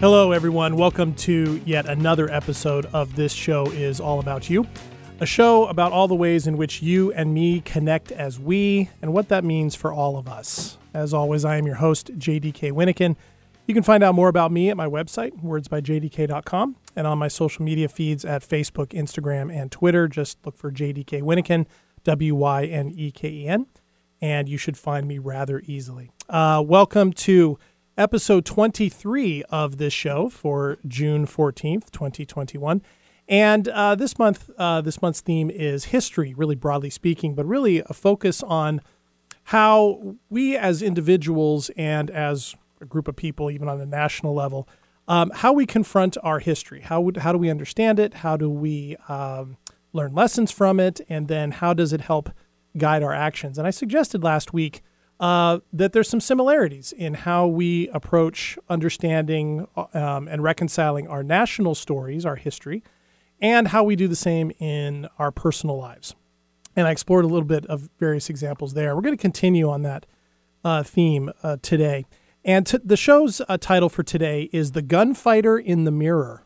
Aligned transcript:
Hello, 0.00 0.30
everyone. 0.30 0.76
Welcome 0.76 1.12
to 1.14 1.60
yet 1.66 1.86
another 1.86 2.30
episode 2.30 2.86
of 2.92 3.16
This 3.16 3.32
Show 3.32 3.66
is 3.66 3.98
All 3.98 4.20
About 4.20 4.48
You, 4.48 4.64
a 5.18 5.26
show 5.26 5.66
about 5.66 5.90
all 5.90 6.06
the 6.06 6.14
ways 6.14 6.46
in 6.46 6.56
which 6.56 6.80
you 6.80 7.12
and 7.14 7.34
me 7.34 7.60
connect 7.62 8.12
as 8.12 8.38
we 8.38 8.90
and 9.02 9.12
what 9.12 9.28
that 9.30 9.42
means 9.42 9.74
for 9.74 9.92
all 9.92 10.16
of 10.16 10.28
us. 10.28 10.78
As 10.94 11.12
always, 11.12 11.44
I 11.44 11.56
am 11.56 11.66
your 11.66 11.74
host, 11.74 12.16
JDK 12.16 12.70
Wyneken. 12.70 13.16
You 13.66 13.74
can 13.74 13.82
find 13.82 14.04
out 14.04 14.14
more 14.14 14.28
about 14.28 14.52
me 14.52 14.70
at 14.70 14.76
my 14.76 14.86
website, 14.86 15.42
wordsbyjdk.com, 15.42 16.76
and 16.94 17.06
on 17.08 17.18
my 17.18 17.26
social 17.26 17.64
media 17.64 17.88
feeds 17.88 18.24
at 18.24 18.48
Facebook, 18.48 18.90
Instagram, 18.90 19.52
and 19.52 19.72
Twitter. 19.72 20.06
Just 20.06 20.38
look 20.46 20.56
for 20.56 20.70
JDK 20.70 21.22
Wyneken, 21.22 21.66
W 22.04 22.36
Y 22.36 22.66
N 22.66 22.92
E 22.94 23.10
K 23.10 23.28
E 23.28 23.48
N, 23.48 23.66
and 24.20 24.48
you 24.48 24.58
should 24.58 24.78
find 24.78 25.08
me 25.08 25.18
rather 25.18 25.60
easily. 25.66 26.12
Uh, 26.28 26.62
welcome 26.64 27.12
to 27.12 27.58
episode 27.98 28.46
23 28.46 29.42
of 29.50 29.76
this 29.76 29.92
show 29.92 30.28
for 30.28 30.78
June 30.86 31.26
14th, 31.26 31.90
2021. 31.90 32.80
And 33.28 33.68
uh, 33.68 33.94
this 33.96 34.18
month, 34.18 34.48
uh, 34.56 34.80
this 34.80 35.02
month's 35.02 35.20
theme 35.20 35.50
is 35.50 35.86
history, 35.86 36.32
really 36.32 36.54
broadly 36.54 36.90
speaking, 36.90 37.34
but 37.34 37.44
really 37.44 37.80
a 37.80 37.92
focus 37.92 38.42
on 38.42 38.80
how 39.44 40.16
we 40.30 40.56
as 40.56 40.80
individuals 40.80 41.70
and 41.76 42.10
as 42.10 42.54
a 42.80 42.86
group 42.86 43.08
of 43.08 43.16
people, 43.16 43.50
even 43.50 43.68
on 43.68 43.80
a 43.80 43.86
national 43.86 44.32
level, 44.32 44.68
um, 45.08 45.30
how 45.34 45.52
we 45.52 45.66
confront 45.66 46.16
our 46.22 46.38
history. 46.38 46.80
How, 46.82 47.00
would, 47.00 47.18
how 47.18 47.32
do 47.32 47.38
we 47.38 47.50
understand 47.50 47.98
it? 47.98 48.14
How 48.14 48.36
do 48.36 48.48
we 48.48 48.96
um, 49.08 49.56
learn 49.92 50.14
lessons 50.14 50.52
from 50.52 50.78
it? 50.78 51.00
And 51.08 51.28
then 51.28 51.50
how 51.50 51.74
does 51.74 51.92
it 51.92 52.02
help 52.02 52.30
guide 52.76 53.02
our 53.02 53.12
actions? 53.12 53.58
And 53.58 53.66
I 53.66 53.70
suggested 53.70 54.22
last 54.22 54.52
week 54.52 54.82
uh, 55.20 55.58
that 55.72 55.92
there's 55.92 56.08
some 56.08 56.20
similarities 56.20 56.92
in 56.92 57.14
how 57.14 57.46
we 57.46 57.88
approach 57.88 58.58
understanding 58.68 59.66
um, 59.92 60.28
and 60.28 60.42
reconciling 60.42 61.08
our 61.08 61.22
national 61.22 61.74
stories, 61.74 62.24
our 62.24 62.36
history, 62.36 62.82
and 63.40 63.68
how 63.68 63.82
we 63.82 63.96
do 63.96 64.06
the 64.08 64.16
same 64.16 64.52
in 64.58 65.08
our 65.18 65.30
personal 65.30 65.76
lives. 65.76 66.14
And 66.76 66.86
I 66.86 66.92
explored 66.92 67.24
a 67.24 67.28
little 67.28 67.46
bit 67.46 67.66
of 67.66 67.88
various 67.98 68.30
examples 68.30 68.74
there. 68.74 68.94
We're 68.94 69.02
going 69.02 69.16
to 69.16 69.20
continue 69.20 69.68
on 69.68 69.82
that 69.82 70.06
uh, 70.64 70.82
theme 70.84 71.32
uh, 71.42 71.56
today. 71.62 72.06
And 72.44 72.66
t- 72.66 72.78
the 72.84 72.96
show's 72.96 73.42
uh, 73.48 73.58
title 73.58 73.88
for 73.88 74.04
today 74.04 74.48
is 74.52 74.72
The 74.72 74.82
Gunfighter 74.82 75.58
in 75.58 75.84
the 75.84 75.90
Mirror. 75.90 76.44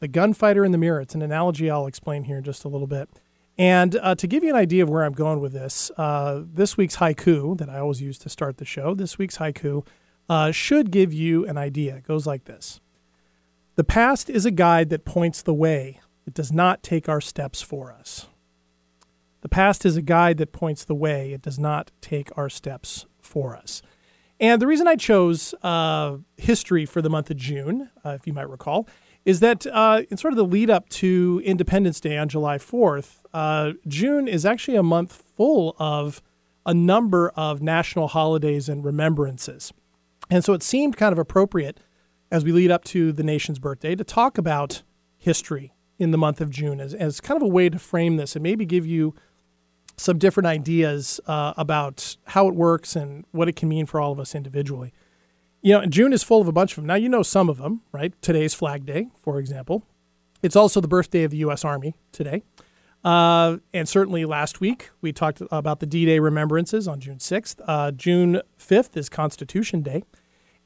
The 0.00 0.08
Gunfighter 0.08 0.64
in 0.64 0.72
the 0.72 0.78
Mirror. 0.78 1.00
It's 1.00 1.14
an 1.14 1.22
analogy 1.22 1.70
I'll 1.70 1.86
explain 1.86 2.24
here 2.24 2.38
in 2.38 2.44
just 2.44 2.64
a 2.64 2.68
little 2.68 2.86
bit. 2.86 3.08
And 3.58 3.96
uh, 3.96 4.14
to 4.16 4.26
give 4.26 4.44
you 4.44 4.50
an 4.50 4.56
idea 4.56 4.82
of 4.82 4.90
where 4.90 5.04
I'm 5.04 5.12
going 5.12 5.40
with 5.40 5.52
this, 5.52 5.90
uh, 5.96 6.42
this 6.44 6.76
week's 6.76 6.96
haiku 6.96 7.56
that 7.58 7.70
I 7.70 7.78
always 7.78 8.02
use 8.02 8.18
to 8.18 8.28
start 8.28 8.58
the 8.58 8.64
show, 8.64 8.94
this 8.94 9.16
week's 9.18 9.38
haiku 9.38 9.86
uh, 10.28 10.50
should 10.50 10.90
give 10.90 11.12
you 11.12 11.46
an 11.46 11.56
idea. 11.56 11.96
It 11.96 12.04
goes 12.04 12.26
like 12.26 12.44
this 12.44 12.80
The 13.76 13.84
past 13.84 14.28
is 14.28 14.44
a 14.44 14.50
guide 14.50 14.90
that 14.90 15.04
points 15.04 15.42
the 15.42 15.54
way, 15.54 16.00
it 16.26 16.34
does 16.34 16.52
not 16.52 16.82
take 16.82 17.08
our 17.08 17.20
steps 17.20 17.62
for 17.62 17.92
us. 17.92 18.28
The 19.40 19.48
past 19.48 19.86
is 19.86 19.96
a 19.96 20.02
guide 20.02 20.38
that 20.38 20.52
points 20.52 20.84
the 20.84 20.94
way, 20.94 21.32
it 21.32 21.40
does 21.40 21.58
not 21.58 21.92
take 22.00 22.36
our 22.36 22.50
steps 22.50 23.06
for 23.20 23.56
us. 23.56 23.80
And 24.38 24.60
the 24.60 24.66
reason 24.66 24.86
I 24.86 24.96
chose 24.96 25.54
uh, 25.62 26.18
history 26.36 26.84
for 26.84 27.00
the 27.00 27.08
month 27.08 27.30
of 27.30 27.38
June, 27.38 27.90
uh, 28.04 28.10
if 28.10 28.26
you 28.26 28.34
might 28.34 28.50
recall, 28.50 28.86
is 29.24 29.40
that 29.40 29.66
uh, 29.66 30.02
in 30.10 30.16
sort 30.16 30.32
of 30.32 30.36
the 30.36 30.44
lead 30.44 30.70
up 30.70 30.88
to 30.88 31.40
Independence 31.44 32.00
Day 32.00 32.16
on 32.16 32.28
July 32.28 32.58
4th, 32.58 33.22
uh, 33.36 33.72
June 33.86 34.28
is 34.28 34.46
actually 34.46 34.76
a 34.76 34.82
month 34.82 35.22
full 35.36 35.76
of 35.78 36.22
a 36.64 36.72
number 36.72 37.28
of 37.36 37.60
national 37.60 38.08
holidays 38.08 38.68
and 38.68 38.84
remembrances. 38.84 39.72
And 40.30 40.42
so 40.44 40.54
it 40.54 40.62
seemed 40.62 40.96
kind 40.96 41.12
of 41.12 41.18
appropriate 41.18 41.78
as 42.30 42.44
we 42.44 42.52
lead 42.52 42.70
up 42.70 42.82
to 42.84 43.12
the 43.12 43.22
nation's 43.22 43.58
birthday 43.58 43.94
to 43.94 44.04
talk 44.04 44.38
about 44.38 44.82
history 45.18 45.74
in 45.98 46.12
the 46.12 46.18
month 46.18 46.40
of 46.40 46.50
June 46.50 46.80
as, 46.80 46.94
as 46.94 47.20
kind 47.20 47.36
of 47.36 47.42
a 47.42 47.50
way 47.50 47.68
to 47.68 47.78
frame 47.78 48.16
this 48.16 48.34
and 48.34 48.42
maybe 48.42 48.64
give 48.64 48.86
you 48.86 49.14
some 49.96 50.18
different 50.18 50.46
ideas 50.46 51.20
uh, 51.26 51.52
about 51.56 52.16
how 52.28 52.48
it 52.48 52.54
works 52.54 52.96
and 52.96 53.24
what 53.32 53.48
it 53.48 53.56
can 53.56 53.68
mean 53.68 53.86
for 53.86 54.00
all 54.00 54.12
of 54.12 54.18
us 54.18 54.34
individually 54.34 54.92
you 55.62 55.72
know, 55.72 55.84
June 55.84 56.12
is 56.12 56.22
full 56.22 56.40
of 56.40 56.46
a 56.46 56.52
bunch 56.52 56.72
of 56.72 56.76
them. 56.76 56.86
Now, 56.86 56.94
you 56.94 57.08
know 57.08 57.24
some 57.24 57.48
of 57.48 57.58
them, 57.58 57.80
right? 57.90 58.14
Today's 58.22 58.54
Flag 58.54 58.86
Day, 58.86 59.08
for 59.18 59.40
example. 59.40 59.82
It's 60.40 60.54
also 60.54 60.80
the 60.80 60.86
birthday 60.86 61.24
of 61.24 61.32
the 61.32 61.38
U.S. 61.38 61.64
Army 61.64 61.96
today. 62.12 62.44
Uh, 63.06 63.58
and 63.72 63.88
certainly 63.88 64.24
last 64.24 64.60
week, 64.60 64.90
we 65.00 65.12
talked 65.12 65.40
about 65.52 65.78
the 65.78 65.86
D 65.86 66.04
Day 66.04 66.18
remembrances 66.18 66.88
on 66.88 66.98
June 66.98 67.18
6th. 67.18 67.60
Uh, 67.64 67.92
June 67.92 68.42
5th 68.58 68.96
is 68.96 69.08
Constitution 69.08 69.80
Day. 69.80 70.02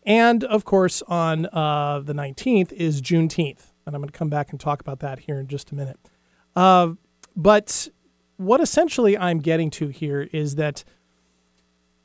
And 0.04 0.42
of 0.44 0.64
course, 0.64 1.02
on 1.02 1.44
uh, 1.52 2.00
the 2.02 2.14
19th 2.14 2.72
is 2.72 3.02
Juneteenth. 3.02 3.72
And 3.84 3.94
I'm 3.94 4.00
going 4.00 4.08
to 4.08 4.18
come 4.18 4.30
back 4.30 4.52
and 4.52 4.58
talk 4.58 4.80
about 4.80 5.00
that 5.00 5.18
here 5.18 5.38
in 5.38 5.48
just 5.48 5.70
a 5.70 5.74
minute. 5.74 5.98
Uh, 6.56 6.92
but 7.36 7.88
what 8.38 8.62
essentially 8.62 9.18
I'm 9.18 9.40
getting 9.40 9.68
to 9.72 9.88
here 9.88 10.22
is 10.32 10.54
that 10.54 10.82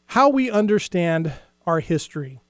how 0.07 0.27
we 0.27 0.51
understand 0.51 1.31
our 1.65 1.79
history 1.79 2.41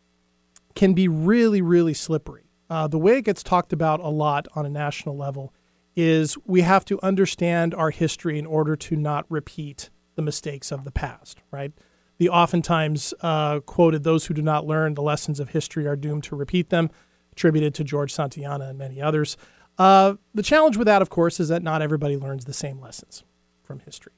can 0.73 0.95
be 0.95 1.07
really, 1.07 1.61
really 1.61 1.93
slippery. 1.93 2.49
Uh, 2.67 2.87
the 2.87 2.97
way 2.97 3.19
it 3.19 3.25
gets 3.25 3.43
talked 3.43 3.71
about 3.71 3.99
a 3.99 4.09
lot 4.09 4.47
on 4.55 4.65
a 4.65 4.69
national 4.69 5.15
level 5.15 5.53
is 5.95 6.37
we 6.45 6.61
have 6.61 6.85
to 6.85 6.99
understand 7.01 7.73
our 7.73 7.89
history 7.89 8.37
in 8.37 8.45
order 8.45 8.75
to 8.75 8.95
not 8.95 9.25
repeat 9.29 9.89
the 10.15 10.21
mistakes 10.21 10.71
of 10.71 10.83
the 10.83 10.91
past, 10.91 11.39
right? 11.51 11.71
The 12.17 12.29
oftentimes 12.29 13.13
uh, 13.21 13.59
quoted, 13.61 14.03
those 14.03 14.25
who 14.25 14.33
do 14.33 14.41
not 14.41 14.65
learn 14.65 14.93
the 14.93 15.01
lessons 15.01 15.39
of 15.39 15.49
history 15.49 15.85
are 15.87 15.95
doomed 15.95 16.23
to 16.25 16.35
repeat 16.35 16.69
them, 16.69 16.89
attributed 17.31 17.73
to 17.75 17.83
George 17.83 18.13
Santayana 18.13 18.69
and 18.69 18.77
many 18.77 19.01
others. 19.01 19.35
Uh, 19.77 20.15
the 20.33 20.43
challenge 20.43 20.77
with 20.77 20.87
that, 20.87 21.01
of 21.01 21.09
course, 21.09 21.39
is 21.39 21.49
that 21.49 21.63
not 21.63 21.81
everybody 21.81 22.15
learns 22.15 22.45
the 22.45 22.53
same 22.53 22.79
lessons 22.79 23.23
from 23.63 23.79
history. 23.79 24.13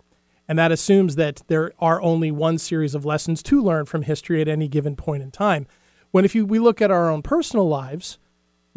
And 0.47 0.57
that 0.57 0.71
assumes 0.71 1.15
that 1.15 1.41
there 1.47 1.73
are 1.79 2.01
only 2.01 2.31
one 2.31 2.57
series 2.57 2.95
of 2.95 3.05
lessons 3.05 3.43
to 3.43 3.61
learn 3.61 3.85
from 3.85 4.03
history 4.03 4.41
at 4.41 4.47
any 4.47 4.67
given 4.67 4.95
point 4.95 5.23
in 5.23 5.31
time. 5.31 5.67
When 6.11 6.23
if 6.23 6.35
you, 6.35 6.45
we 6.45 6.59
look 6.59 6.81
at 6.81 6.91
our 6.91 7.09
own 7.09 7.21
personal 7.21 7.67
lives, 7.67 8.17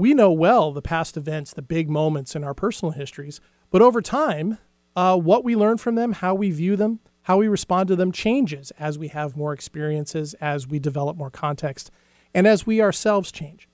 we 0.00 0.14
know 0.14 0.32
well 0.32 0.72
the 0.72 0.82
past 0.82 1.16
events, 1.16 1.52
the 1.52 1.62
big 1.62 1.90
moments 1.90 2.34
in 2.34 2.42
our 2.42 2.54
personal 2.54 2.92
histories, 2.92 3.40
but 3.70 3.82
over 3.82 4.00
time, 4.00 4.58
uh, 4.96 5.16
what 5.16 5.44
we 5.44 5.54
learn 5.54 5.76
from 5.76 5.94
them, 5.94 6.12
how 6.12 6.34
we 6.34 6.50
view 6.50 6.74
them, 6.74 7.00
how 7.22 7.36
we 7.36 7.46
respond 7.46 7.88
to 7.88 7.96
them 7.96 8.10
changes 8.10 8.72
as 8.72 8.98
we 8.98 9.08
have 9.08 9.36
more 9.36 9.52
experiences, 9.52 10.34
as 10.34 10.66
we 10.66 10.78
develop 10.78 11.16
more 11.16 11.30
context, 11.30 11.90
and 12.34 12.46
as 12.46 12.66
we 12.66 12.80
ourselves 12.80 13.30
change. 13.30 13.68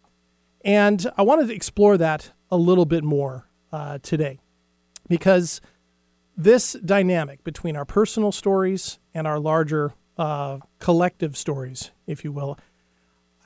And 0.65 1.07
I 1.17 1.23
wanted 1.23 1.49
to 1.49 1.55
explore 1.55 1.97
that 1.97 2.33
a 2.51 2.57
little 2.57 2.85
bit 2.85 3.05
more 3.05 3.49
uh, 3.73 3.99
today 4.03 4.41
because 5.09 5.61
this 6.37 6.75
dynamic 6.85 7.45
between 7.45 7.77
our 7.77 7.85
personal 7.85 8.33
stories 8.33 8.99
and 9.15 9.27
our 9.27 9.39
larger 9.39 9.95
uh, 10.19 10.59
collective 10.81 11.37
stories, 11.37 11.93
if 12.07 12.25
you 12.25 12.33
will, 12.33 12.59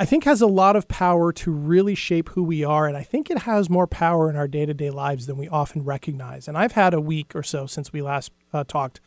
I 0.01 0.07
think 0.07 0.25
has 0.25 0.41
a 0.41 0.47
lot 0.47 0.77
of 0.77 0.89
power 0.89 1.31
to 1.31 1.51
really 1.53 1.95
shape 1.95 2.31
who 2.31 2.43
we 2.43 2.65
are. 2.65 2.87
And 2.87 2.97
I 2.97 3.03
think 3.03 3.29
it 3.29 3.41
has 3.41 3.69
more 3.69 3.87
power 3.87 4.31
in 4.31 4.35
our 4.35 4.49
day 4.49 4.65
to 4.65 4.73
day 4.73 4.89
lives 4.89 5.27
than 5.27 5.37
we 5.37 5.47
often 5.47 5.85
recognize. 5.85 6.49
And 6.49 6.57
I've 6.57 6.73
had 6.73 6.95
a 6.95 7.01
week 7.03 7.37
or 7.37 7.43
so 7.43 7.67
since 7.67 7.93
we 7.93 8.01
last 8.01 8.33
uh, 8.51 8.65
talked 8.65 9.03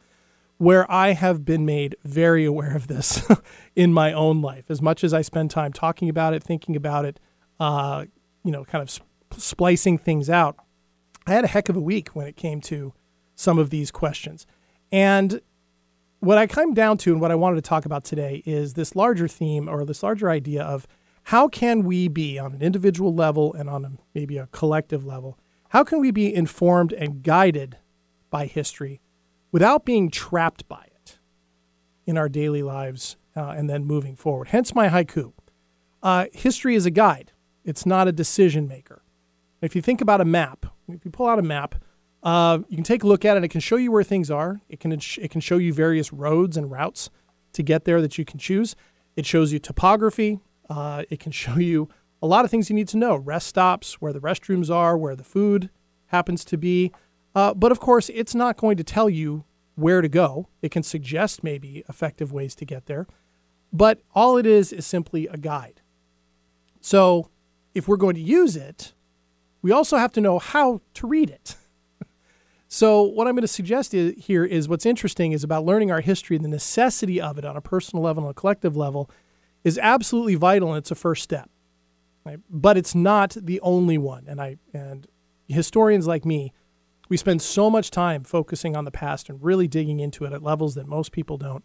where 0.60 0.90
I 0.92 1.14
have 1.14 1.44
been 1.44 1.66
made 1.66 1.96
very 2.04 2.46
aware 2.46 2.76
of 2.76 2.86
this 2.86 3.28
in 3.76 3.92
my 3.92 4.14
own 4.14 4.44
life. 4.44 4.66
As 4.70 4.84
much 4.84 5.04
as 5.04 5.16
I 5.16 5.24
spend 5.24 5.50
time 5.50 5.74
talking 5.74 6.10
about 6.10 6.36
it, 6.36 6.44
thinking 6.44 6.76
about 6.76 7.06
it, 7.06 7.20
uh, 7.60 8.06
you 8.44 8.52
know, 8.52 8.64
kind 8.64 8.84
of 8.84 8.92
sp- 8.94 9.10
splicing 9.36 9.98
things 9.98 10.30
out, 10.30 10.58
I 11.26 11.32
had 11.32 11.44
a 11.44 11.48
heck 11.48 11.70
of 11.70 11.76
a 11.76 11.82
week 11.82 12.10
when 12.10 12.28
it 12.28 12.36
came 12.36 12.62
to 12.62 12.94
some 13.34 13.58
of 13.58 13.72
these 13.72 13.90
questions. 13.90 14.46
And 14.92 15.42
what 16.24 16.38
I 16.38 16.48
come 16.48 16.74
down 16.74 16.98
to 17.00 17.12
and 17.12 17.20
what 17.20 17.32
I 17.32 17.36
wanted 17.36 17.58
to 17.58 17.62
talk 17.62 17.86
about 17.86 18.06
today 18.06 18.42
is 18.46 18.76
this 18.76 18.96
larger 18.96 19.28
theme 19.28 19.68
or 19.68 19.84
this 19.84 20.02
larger 20.02 20.30
idea 20.30 20.64
of 20.64 20.88
how 21.24 21.50
can 21.50 21.84
we 21.84 22.08
be 22.08 22.40
on 22.40 22.54
an 22.54 22.62
individual 22.62 23.14
level 23.14 23.54
and 23.54 23.70
on 23.70 23.84
a, 23.84 23.92
maybe 24.16 24.38
a 24.38 24.48
collective 24.48 25.06
level, 25.06 25.38
how 25.70 25.84
can 25.84 26.00
we 26.00 26.12
be 26.12 26.34
informed 26.34 26.94
and 26.94 27.24
guided 27.24 27.78
by 28.30 28.46
history 28.46 29.02
without 29.52 29.84
being 29.84 30.10
trapped 30.10 30.66
by 30.70 30.88
it 31.02 31.18
in 32.06 32.18
our 32.18 32.30
daily 32.30 32.64
lives 32.64 33.18
uh, 33.36 33.50
and 33.50 33.70
then 33.70 33.84
moving 33.84 34.16
forward? 34.16 34.48
Hence 34.48 34.74
my 34.74 34.88
haiku. 34.88 35.34
Uh, 36.02 36.28
history 36.32 36.76
is 36.76 36.86
a 36.86 36.92
guide, 36.92 37.34
it's 37.66 37.86
not 37.86 38.08
a 38.08 38.14
decision 38.14 38.66
maker. 38.66 39.04
If 39.62 39.76
you 39.76 39.82
think 39.82 40.00
about 40.00 40.22
a 40.22 40.26
map, 40.26 40.68
if 40.88 41.04
you 41.04 41.12
pull 41.12 41.28
out 41.28 41.40
a 41.40 41.44
map, 41.44 41.76
uh, 42.24 42.60
you 42.70 42.78
can 42.78 42.86
take 42.86 43.04
a 43.04 43.08
look 43.08 43.26
at 43.26 43.36
it. 43.36 43.44
It 43.44 43.50
can 43.50 43.60
show 43.60 43.76
you 43.76 43.92
where 43.92 44.04
things 44.04 44.32
are. 44.32 44.62
It 44.70 44.80
can 44.80 44.94
it 44.94 45.30
can 45.30 45.42
show 45.42 45.58
you 45.58 45.74
various 45.74 46.14
roads 46.14 46.56
and 46.56 46.72
routes 46.72 47.10
to 47.52 47.62
get 47.62 47.84
there 47.84 48.02
that 48.02 48.18
you 48.18 48.24
can 48.26 48.40
choose. 48.40 48.76
It 49.16 49.26
shows 49.26 49.52
you 49.52 49.60
topography. 49.60 50.40
Uh, 50.70 51.04
it 51.10 51.20
can 51.20 51.32
show 51.44 51.58
you 51.58 51.90
a 52.22 52.28
lot 52.28 52.46
of 52.46 52.52
things 52.52 52.70
you 52.70 52.76
need 52.76 52.88
to 52.90 52.98
know: 52.98 53.18
rest 53.18 53.48
stops, 53.48 54.02
where 54.02 54.14
the 54.14 54.22
restrooms 54.22 54.74
are, 54.74 54.98
where 54.98 55.16
the 55.16 55.24
food 55.24 55.70
happens 56.08 56.46
to 56.46 56.58
be. 56.58 56.94
Uh, 57.36 57.54
but 57.54 57.72
of 57.72 57.80
course, 57.80 58.10
it's 58.14 58.36
not 58.36 58.58
going 58.58 58.78
to 58.78 58.84
tell 58.84 59.10
you 59.10 59.44
where 59.76 60.02
to 60.02 60.08
go. 60.08 60.48
It 60.62 60.72
can 60.72 60.84
suggest 60.84 61.44
maybe 61.44 61.84
effective 61.90 62.32
ways 62.32 62.56
to 62.56 62.66
get 62.66 62.86
there, 62.86 63.06
but 63.74 64.00
all 64.16 64.38
it 64.38 64.46
is 64.46 64.72
is 64.72 64.86
simply 64.86 65.28
a 65.28 65.36
guide. 65.36 65.82
So, 66.80 67.30
if 67.74 67.88
we're 67.88 67.98
going 67.98 68.16
to 68.16 68.22
use 68.22 68.56
it, 68.56 68.94
we 69.62 69.72
also 69.72 69.98
have 69.98 70.12
to 70.14 70.22
know 70.22 70.40
how 70.40 70.82
to 70.94 71.08
read 71.08 71.30
it. 71.30 71.58
so, 72.74 73.04
what 73.04 73.28
I'm 73.28 73.36
going 73.36 73.44
to 73.44 73.48
suggest 73.48 73.94
is, 73.94 74.16
here 74.18 74.44
is 74.44 74.68
what's 74.68 74.88
interesting 74.88 75.32
is 75.32 75.44
about 75.44 75.64
learning 75.64 75.92
our 75.92 76.02
history, 76.02 76.36
and 76.36 76.44
the 76.44 76.50
necessity 76.50 77.22
of 77.22 77.38
it 77.38 77.46
on 77.46 77.56
a 77.56 77.62
personal 77.62 78.02
level 78.02 78.24
and 78.24 78.32
a 78.32 78.34
collective 78.34 78.76
level 78.76 79.12
is 79.64 79.78
absolutely 79.78 80.34
vital 80.34 80.70
and 80.70 80.80
it's 80.80 80.90
a 80.90 80.96
first 80.96 81.22
step. 81.22 81.52
Right? 82.26 82.40
But 82.50 82.76
it's 82.76 82.96
not 82.96 83.38
the 83.40 83.62
only 83.62 84.00
one. 84.00 84.26
And 84.28 84.42
I 84.42 84.58
and 84.74 85.06
historians 85.48 86.08
like 86.08 86.26
me, 86.26 86.52
we 87.10 87.16
spend 87.16 87.44
so 87.44 87.70
much 87.70 87.92
time 87.92 88.24
focusing 88.24 88.76
on 88.76 88.86
the 88.86 88.92
past 88.92 89.30
and 89.30 89.44
really 89.44 89.68
digging 89.68 90.00
into 90.00 90.26
it 90.26 90.34
at 90.34 90.42
levels 90.42 90.74
that 90.74 90.88
most 90.88 91.12
people 91.12 91.38
don't, 91.38 91.64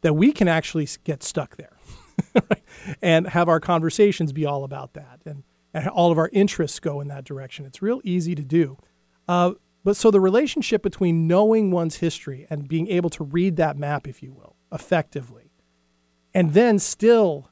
that 0.00 0.14
we 0.14 0.32
can 0.32 0.48
actually 0.48 0.88
get 1.04 1.22
stuck 1.22 1.56
there 1.56 1.78
and 3.00 3.28
have 3.28 3.48
our 3.48 3.60
conversations 3.60 4.32
be 4.32 4.44
all 4.44 4.64
about 4.64 4.94
that 4.94 5.20
and, 5.24 5.44
and 5.72 5.86
all 5.86 6.10
of 6.10 6.18
our 6.18 6.30
interests 6.32 6.80
go 6.80 7.00
in 7.00 7.06
that 7.06 7.22
direction. 7.22 7.64
It's 7.64 7.80
real 7.80 8.00
easy 8.02 8.34
to 8.34 8.44
do. 8.44 8.76
Uh, 9.28 9.52
but 9.88 9.96
so 9.96 10.10
the 10.10 10.20
relationship 10.20 10.82
between 10.82 11.26
knowing 11.26 11.70
one's 11.70 11.96
history 11.96 12.46
and 12.50 12.68
being 12.68 12.88
able 12.88 13.08
to 13.08 13.24
read 13.24 13.56
that 13.56 13.78
map, 13.78 14.06
if 14.06 14.22
you 14.22 14.34
will, 14.34 14.54
effectively, 14.70 15.50
and 16.34 16.52
then 16.52 16.78
still 16.78 17.48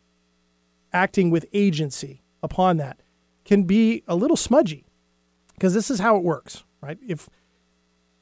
acting 0.92 1.30
with 1.30 1.46
agency 1.54 2.22
upon 2.42 2.76
that 2.76 3.00
can 3.46 3.62
be 3.62 4.02
a 4.06 4.14
little 4.14 4.36
smudgy 4.36 4.84
because 5.54 5.72
this 5.72 5.90
is 5.90 6.00
how 6.00 6.14
it 6.14 6.22
works, 6.22 6.62
right? 6.82 6.98
If 7.08 7.30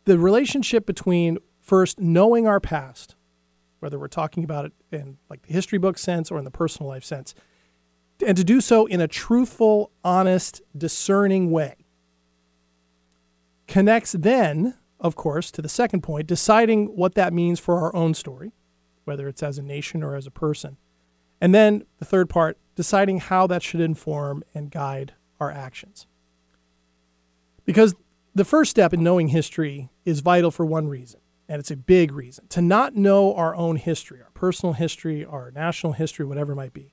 the 0.04 0.16
relationship 0.16 0.86
between 0.86 1.38
first 1.60 1.98
knowing 1.98 2.46
our 2.46 2.60
past, 2.60 3.16
whether 3.80 3.98
we're 3.98 4.06
talking 4.06 4.44
about 4.44 4.66
it 4.66 4.72
in 4.92 5.18
like 5.28 5.42
the 5.42 5.52
history 5.52 5.78
book 5.78 5.98
sense 5.98 6.30
or 6.30 6.38
in 6.38 6.44
the 6.44 6.52
personal 6.52 6.88
life 6.88 7.02
sense, 7.02 7.34
and 8.24 8.36
to 8.36 8.44
do 8.44 8.60
so 8.60 8.86
in 8.86 9.00
a 9.00 9.08
truthful, 9.08 9.90
honest, 10.04 10.62
discerning 10.78 11.50
way, 11.50 11.83
connects 13.66 14.12
then, 14.12 14.74
of 15.00 15.16
course, 15.16 15.50
to 15.52 15.62
the 15.62 15.68
second 15.68 16.02
point, 16.02 16.26
deciding 16.26 16.86
what 16.96 17.14
that 17.14 17.32
means 17.32 17.60
for 17.60 17.80
our 17.80 17.94
own 17.94 18.14
story, 18.14 18.52
whether 19.04 19.28
it's 19.28 19.42
as 19.42 19.58
a 19.58 19.62
nation 19.62 20.02
or 20.02 20.16
as 20.16 20.26
a 20.26 20.30
person. 20.30 20.76
And 21.40 21.54
then 21.54 21.84
the 21.98 22.04
third 22.04 22.28
part, 22.28 22.58
deciding 22.74 23.20
how 23.20 23.46
that 23.46 23.62
should 23.62 23.80
inform 23.80 24.44
and 24.54 24.70
guide 24.70 25.14
our 25.40 25.50
actions. 25.50 26.06
Because 27.64 27.94
the 28.34 28.44
first 28.44 28.70
step 28.70 28.92
in 28.92 29.02
knowing 29.02 29.28
history 29.28 29.90
is 30.04 30.20
vital 30.20 30.50
for 30.50 30.66
one 30.66 30.88
reason, 30.88 31.20
and 31.48 31.60
it's 31.60 31.70
a 31.70 31.76
big 31.76 32.12
reason. 32.12 32.46
To 32.48 32.60
not 32.60 32.94
know 32.94 33.34
our 33.34 33.54
own 33.54 33.76
history, 33.76 34.20
our 34.20 34.30
personal 34.34 34.72
history, 34.74 35.24
our 35.24 35.50
national 35.50 35.94
history, 35.94 36.26
whatever 36.26 36.52
it 36.52 36.56
might 36.56 36.72
be, 36.72 36.92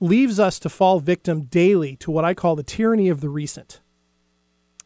leaves 0.00 0.40
us 0.40 0.58
to 0.60 0.68
fall 0.68 1.00
victim 1.00 1.42
daily 1.42 1.96
to 1.96 2.10
what 2.10 2.24
I 2.24 2.34
call 2.34 2.56
the 2.56 2.62
tyranny 2.62 3.08
of 3.08 3.20
the 3.20 3.28
recent. 3.28 3.80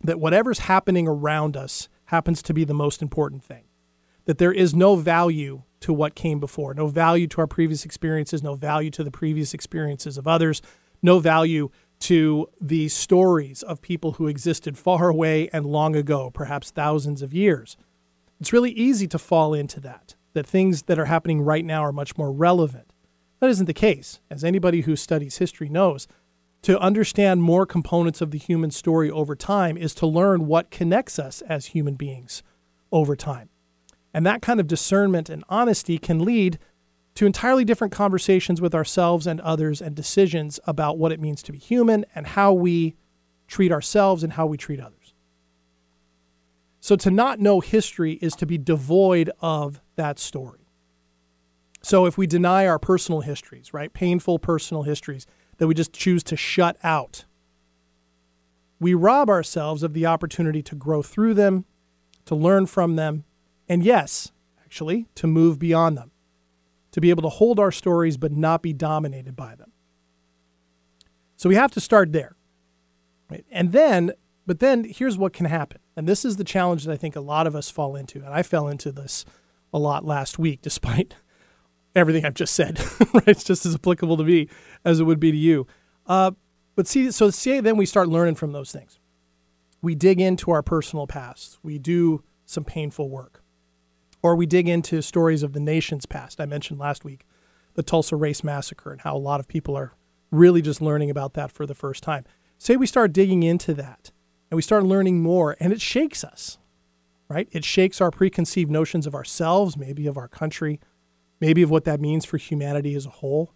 That 0.06 0.20
whatever's 0.20 0.60
happening 0.60 1.08
around 1.08 1.56
us 1.56 1.88
happens 2.06 2.40
to 2.42 2.54
be 2.54 2.62
the 2.62 2.72
most 2.72 3.02
important 3.02 3.42
thing. 3.42 3.64
That 4.26 4.38
there 4.38 4.52
is 4.52 4.72
no 4.72 4.94
value 4.94 5.62
to 5.80 5.92
what 5.92 6.14
came 6.14 6.38
before, 6.38 6.74
no 6.74 6.86
value 6.86 7.26
to 7.26 7.40
our 7.40 7.48
previous 7.48 7.84
experiences, 7.84 8.40
no 8.40 8.54
value 8.54 8.90
to 8.90 9.02
the 9.02 9.10
previous 9.10 9.52
experiences 9.52 10.16
of 10.16 10.28
others, 10.28 10.62
no 11.02 11.18
value 11.18 11.70
to 11.98 12.46
the 12.60 12.88
stories 12.88 13.64
of 13.64 13.82
people 13.82 14.12
who 14.12 14.28
existed 14.28 14.78
far 14.78 15.08
away 15.08 15.48
and 15.52 15.66
long 15.66 15.96
ago, 15.96 16.30
perhaps 16.30 16.70
thousands 16.70 17.20
of 17.20 17.34
years. 17.34 17.76
It's 18.40 18.52
really 18.52 18.70
easy 18.70 19.08
to 19.08 19.18
fall 19.18 19.54
into 19.54 19.80
that, 19.80 20.14
that 20.34 20.46
things 20.46 20.82
that 20.82 21.00
are 21.00 21.06
happening 21.06 21.40
right 21.42 21.64
now 21.64 21.82
are 21.82 21.92
much 21.92 22.16
more 22.16 22.30
relevant. 22.30 22.92
That 23.40 23.50
isn't 23.50 23.66
the 23.66 23.74
case. 23.74 24.20
As 24.30 24.44
anybody 24.44 24.82
who 24.82 24.94
studies 24.94 25.38
history 25.38 25.68
knows, 25.68 26.06
to 26.66 26.80
understand 26.80 27.40
more 27.40 27.64
components 27.64 28.20
of 28.20 28.32
the 28.32 28.38
human 28.38 28.72
story 28.72 29.08
over 29.08 29.36
time 29.36 29.76
is 29.76 29.94
to 29.94 30.04
learn 30.04 30.48
what 30.48 30.68
connects 30.68 31.16
us 31.16 31.40
as 31.42 31.66
human 31.66 31.94
beings 31.94 32.42
over 32.90 33.14
time. 33.14 33.48
And 34.12 34.26
that 34.26 34.42
kind 34.42 34.58
of 34.58 34.66
discernment 34.66 35.30
and 35.30 35.44
honesty 35.48 35.96
can 35.96 36.24
lead 36.24 36.58
to 37.14 37.24
entirely 37.24 37.64
different 37.64 37.92
conversations 37.92 38.60
with 38.60 38.74
ourselves 38.74 39.28
and 39.28 39.40
others 39.42 39.80
and 39.80 39.94
decisions 39.94 40.58
about 40.66 40.98
what 40.98 41.12
it 41.12 41.20
means 41.20 41.40
to 41.44 41.52
be 41.52 41.58
human 41.58 42.04
and 42.16 42.26
how 42.26 42.52
we 42.52 42.96
treat 43.46 43.70
ourselves 43.70 44.24
and 44.24 44.32
how 44.32 44.44
we 44.44 44.56
treat 44.56 44.80
others. 44.80 45.14
So 46.80 46.96
to 46.96 47.12
not 47.12 47.38
know 47.38 47.60
history 47.60 48.14
is 48.14 48.34
to 48.34 48.44
be 48.44 48.58
devoid 48.58 49.30
of 49.40 49.80
that 49.94 50.18
story. 50.18 50.66
So 51.80 52.06
if 52.06 52.18
we 52.18 52.26
deny 52.26 52.66
our 52.66 52.80
personal 52.80 53.20
histories, 53.20 53.72
right, 53.72 53.92
painful 53.92 54.40
personal 54.40 54.82
histories 54.82 55.28
that 55.58 55.66
we 55.66 55.74
just 55.74 55.92
choose 55.92 56.22
to 56.24 56.36
shut 56.36 56.76
out, 56.82 57.24
we 58.78 58.94
rob 58.94 59.30
ourselves 59.30 59.82
of 59.82 59.94
the 59.94 60.06
opportunity 60.06 60.62
to 60.62 60.74
grow 60.74 61.02
through 61.02 61.34
them, 61.34 61.64
to 62.26 62.34
learn 62.34 62.66
from 62.66 62.96
them, 62.96 63.24
and 63.68 63.82
yes, 63.82 64.32
actually, 64.62 65.06
to 65.14 65.26
move 65.26 65.58
beyond 65.58 65.96
them 65.96 66.10
to 66.96 67.00
be 67.02 67.10
able 67.10 67.22
to 67.22 67.28
hold 67.28 67.60
our 67.60 67.70
stories 67.70 68.16
but 68.16 68.32
not 68.32 68.62
be 68.62 68.72
dominated 68.72 69.36
by 69.36 69.54
them. 69.54 69.70
So 71.36 71.46
we 71.46 71.54
have 71.54 71.70
to 71.72 71.80
start 71.80 72.10
there. 72.12 72.36
Right? 73.30 73.44
And 73.50 73.72
then, 73.72 74.12
but 74.46 74.60
then 74.60 74.84
here's 74.84 75.18
what 75.18 75.34
can 75.34 75.44
happen. 75.44 75.78
And 75.94 76.08
this 76.08 76.24
is 76.24 76.36
the 76.36 76.42
challenge 76.42 76.84
that 76.84 76.92
I 76.94 76.96
think 76.96 77.14
a 77.14 77.20
lot 77.20 77.46
of 77.46 77.54
us 77.54 77.68
fall 77.68 77.96
into. 77.96 78.24
And 78.24 78.32
I 78.32 78.42
fell 78.42 78.66
into 78.66 78.92
this 78.92 79.26
a 79.74 79.78
lot 79.78 80.06
last 80.06 80.38
week, 80.38 80.60
despite 80.62 81.14
everything 81.96 82.24
I've 82.24 82.34
just 82.34 82.54
said. 82.54 82.78
right? 83.14 83.28
It's 83.28 83.44
just 83.44 83.66
as 83.66 83.74
applicable 83.74 84.16
to 84.18 84.24
me 84.24 84.48
as 84.84 85.00
it 85.00 85.04
would 85.04 85.18
be 85.18 85.32
to 85.32 85.36
you. 85.36 85.66
Uh, 86.06 86.32
but 86.76 86.86
see, 86.86 87.10
so 87.10 87.30
say 87.30 87.60
then 87.60 87.76
we 87.76 87.86
start 87.86 88.08
learning 88.08 88.36
from 88.36 88.52
those 88.52 88.70
things. 88.70 89.00
We 89.82 89.94
dig 89.94 90.20
into 90.20 90.50
our 90.52 90.62
personal 90.62 91.06
past. 91.06 91.58
We 91.62 91.78
do 91.78 92.22
some 92.44 92.64
painful 92.64 93.10
work 93.10 93.42
or 94.22 94.34
we 94.34 94.46
dig 94.46 94.68
into 94.68 95.00
stories 95.02 95.42
of 95.42 95.52
the 95.52 95.60
nation's 95.60 96.06
past. 96.06 96.40
I 96.40 96.46
mentioned 96.46 96.78
last 96.78 97.04
week 97.04 97.24
the 97.74 97.82
Tulsa 97.82 98.16
Race 98.16 98.42
Massacre 98.42 98.90
and 98.90 99.00
how 99.00 99.16
a 99.16 99.18
lot 99.18 99.40
of 99.40 99.48
people 99.48 99.76
are 99.76 99.94
really 100.30 100.62
just 100.62 100.80
learning 100.80 101.10
about 101.10 101.34
that 101.34 101.52
for 101.52 101.66
the 101.66 101.74
first 101.74 102.02
time. 102.02 102.24
Say 102.58 102.76
we 102.76 102.86
start 102.86 103.12
digging 103.12 103.42
into 103.42 103.74
that 103.74 104.10
and 104.50 104.56
we 104.56 104.62
start 104.62 104.84
learning 104.84 105.22
more, 105.22 105.56
and 105.58 105.72
it 105.72 105.80
shakes 105.80 106.22
us, 106.22 106.58
right? 107.28 107.48
It 107.50 107.64
shakes 107.64 108.00
our 108.00 108.10
preconceived 108.10 108.70
notions 108.70 109.06
of 109.06 109.14
ourselves, 109.14 109.76
maybe 109.76 110.06
of 110.06 110.16
our 110.16 110.28
country, 110.28 110.80
maybe 111.40 111.62
of 111.62 111.70
what 111.70 111.84
that 111.84 112.00
means 112.00 112.24
for 112.24 112.36
humanity 112.36 112.94
as 112.94 113.06
a 113.06 113.10
whole. 113.10 113.52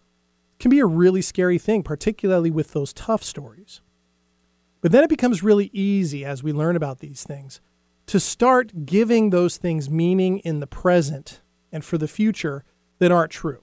Can 0.58 0.70
be 0.70 0.80
a 0.80 0.86
really 0.86 1.22
scary 1.22 1.58
thing, 1.58 1.82
particularly 1.82 2.50
with 2.50 2.72
those 2.72 2.92
tough 2.92 3.22
stories. 3.22 3.80
But 4.80 4.92
then 4.92 5.04
it 5.04 5.10
becomes 5.10 5.42
really 5.42 5.70
easy 5.72 6.24
as 6.24 6.42
we 6.42 6.52
learn 6.52 6.76
about 6.76 7.00
these 7.00 7.22
things 7.22 7.60
to 8.06 8.18
start 8.18 8.86
giving 8.86 9.30
those 9.30 9.56
things 9.56 9.88
meaning 9.88 10.38
in 10.38 10.60
the 10.60 10.66
present 10.66 11.40
and 11.70 11.84
for 11.84 11.96
the 11.96 12.08
future 12.08 12.64
that 12.98 13.12
aren't 13.12 13.30
true 13.30 13.62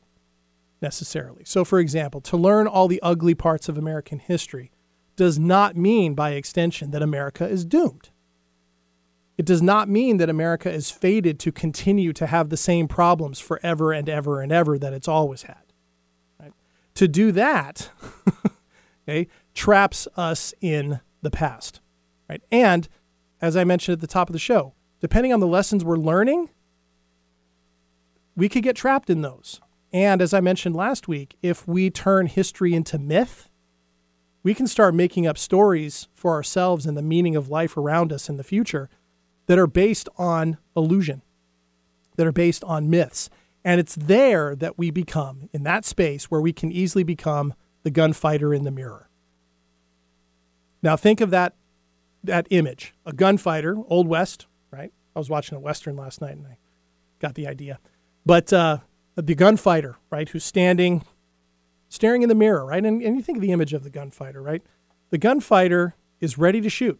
necessarily. 0.81 1.43
So, 1.43 1.65
for 1.65 1.79
example, 1.79 2.21
to 2.21 2.37
learn 2.37 2.67
all 2.67 2.87
the 2.87 3.01
ugly 3.01 3.35
parts 3.35 3.67
of 3.67 3.77
American 3.77 4.19
history 4.19 4.71
does 5.15 5.39
not 5.39 5.75
mean, 5.75 6.13
by 6.13 6.31
extension, 6.31 6.91
that 6.91 7.01
America 7.01 7.47
is 7.47 7.65
doomed. 7.65 8.09
It 9.37 9.45
does 9.45 9.61
not 9.61 9.87
mean 9.87 10.17
that 10.17 10.29
America 10.29 10.71
is 10.71 10.89
fated 10.89 11.39
to 11.39 11.51
continue 11.51 12.11
to 12.13 12.25
have 12.25 12.49
the 12.49 12.57
same 12.57 12.87
problems 12.87 13.39
forever 13.39 13.91
and 13.91 14.09
ever 14.09 14.41
and 14.41 14.51
ever 14.51 14.79
that 14.79 14.93
it's 14.93 15.07
always 15.07 15.43
had. 15.43 15.61
Right? 16.39 16.53
To 16.95 17.07
do 17.07 17.31
that, 17.33 17.91
okay, 19.07 19.27
traps 19.53 20.07
us 20.17 20.55
in 20.59 21.01
the 21.21 21.29
past, 21.29 21.81
right? 22.27 22.41
And 22.51 22.87
as 23.39 23.55
I 23.55 23.63
mentioned 23.63 23.93
at 23.93 24.01
the 24.01 24.07
top 24.07 24.27
of 24.29 24.33
the 24.33 24.39
show, 24.39 24.73
depending 25.01 25.31
on 25.31 25.39
the 25.39 25.47
lessons 25.47 25.85
we're 25.85 25.97
learning, 25.97 26.49
we 28.35 28.49
could 28.49 28.63
get 28.63 28.75
trapped 28.75 29.09
in 29.09 29.21
those. 29.21 29.61
And 29.93 30.21
as 30.21 30.33
I 30.33 30.41
mentioned 30.41 30.75
last 30.75 31.07
week, 31.07 31.37
if 31.43 31.67
we 31.67 31.91
turn 31.91 32.25
history 32.25 32.73
into 32.73 32.97
myth, 32.97 33.49
we 34.41 34.55
can 34.55 34.67
start 34.67 34.95
making 34.95 35.27
up 35.27 35.37
stories 35.37 36.07
for 36.15 36.33
ourselves 36.33 36.85
and 36.85 36.97
the 36.97 37.01
meaning 37.01 37.35
of 37.35 37.49
life 37.49 37.77
around 37.77 38.11
us 38.11 38.29
in 38.29 38.37
the 38.37 38.43
future 38.43 38.89
that 39.47 39.57
are 39.57 39.67
based 39.67 40.07
on 40.17 40.57
illusion, 40.75 41.21
that 42.15 42.27
are 42.27 42.31
based 42.31 42.63
on 42.63 42.89
myths. 42.89 43.29
And 43.65 43.79
it's 43.79 43.95
there 43.95 44.55
that 44.55 44.77
we 44.77 44.91
become, 44.91 45.49
in 45.51 45.63
that 45.63 45.83
space 45.83 46.25
where 46.25 46.39
we 46.39 46.53
can 46.53 46.71
easily 46.71 47.03
become 47.03 47.53
the 47.83 47.91
gunfighter 47.91 48.53
in 48.53 48.63
the 48.63 48.71
mirror. 48.71 49.09
Now, 50.81 50.95
think 50.95 51.19
of 51.19 51.31
that 51.31 51.53
that 52.23 52.47
image 52.49 52.93
a 53.05 53.13
gunfighter, 53.13 53.77
Old 53.87 54.07
West, 54.07 54.47
right? 54.71 54.91
I 55.15 55.19
was 55.19 55.29
watching 55.29 55.57
a 55.57 55.61
Western 55.61 55.95
last 55.95 56.21
night 56.21 56.35
and 56.35 56.45
I 56.45 56.57
got 57.19 57.35
the 57.35 57.47
idea. 57.47 57.79
But 58.25 58.51
uh, 58.51 58.79
the 59.15 59.35
gunfighter, 59.35 59.97
right, 60.11 60.27
who's 60.27 60.43
standing, 60.43 61.03
staring 61.89 62.21
in 62.21 62.29
the 62.29 62.35
mirror, 62.35 62.65
right? 62.65 62.85
And, 62.85 63.01
and 63.01 63.15
you 63.15 63.23
think 63.23 63.37
of 63.37 63.41
the 63.41 63.51
image 63.51 63.73
of 63.73 63.83
the 63.83 63.89
gunfighter, 63.89 64.41
right? 64.41 64.61
The 65.09 65.17
gunfighter 65.17 65.95
is 66.19 66.37
ready 66.37 66.61
to 66.61 66.69
shoot 66.69 66.99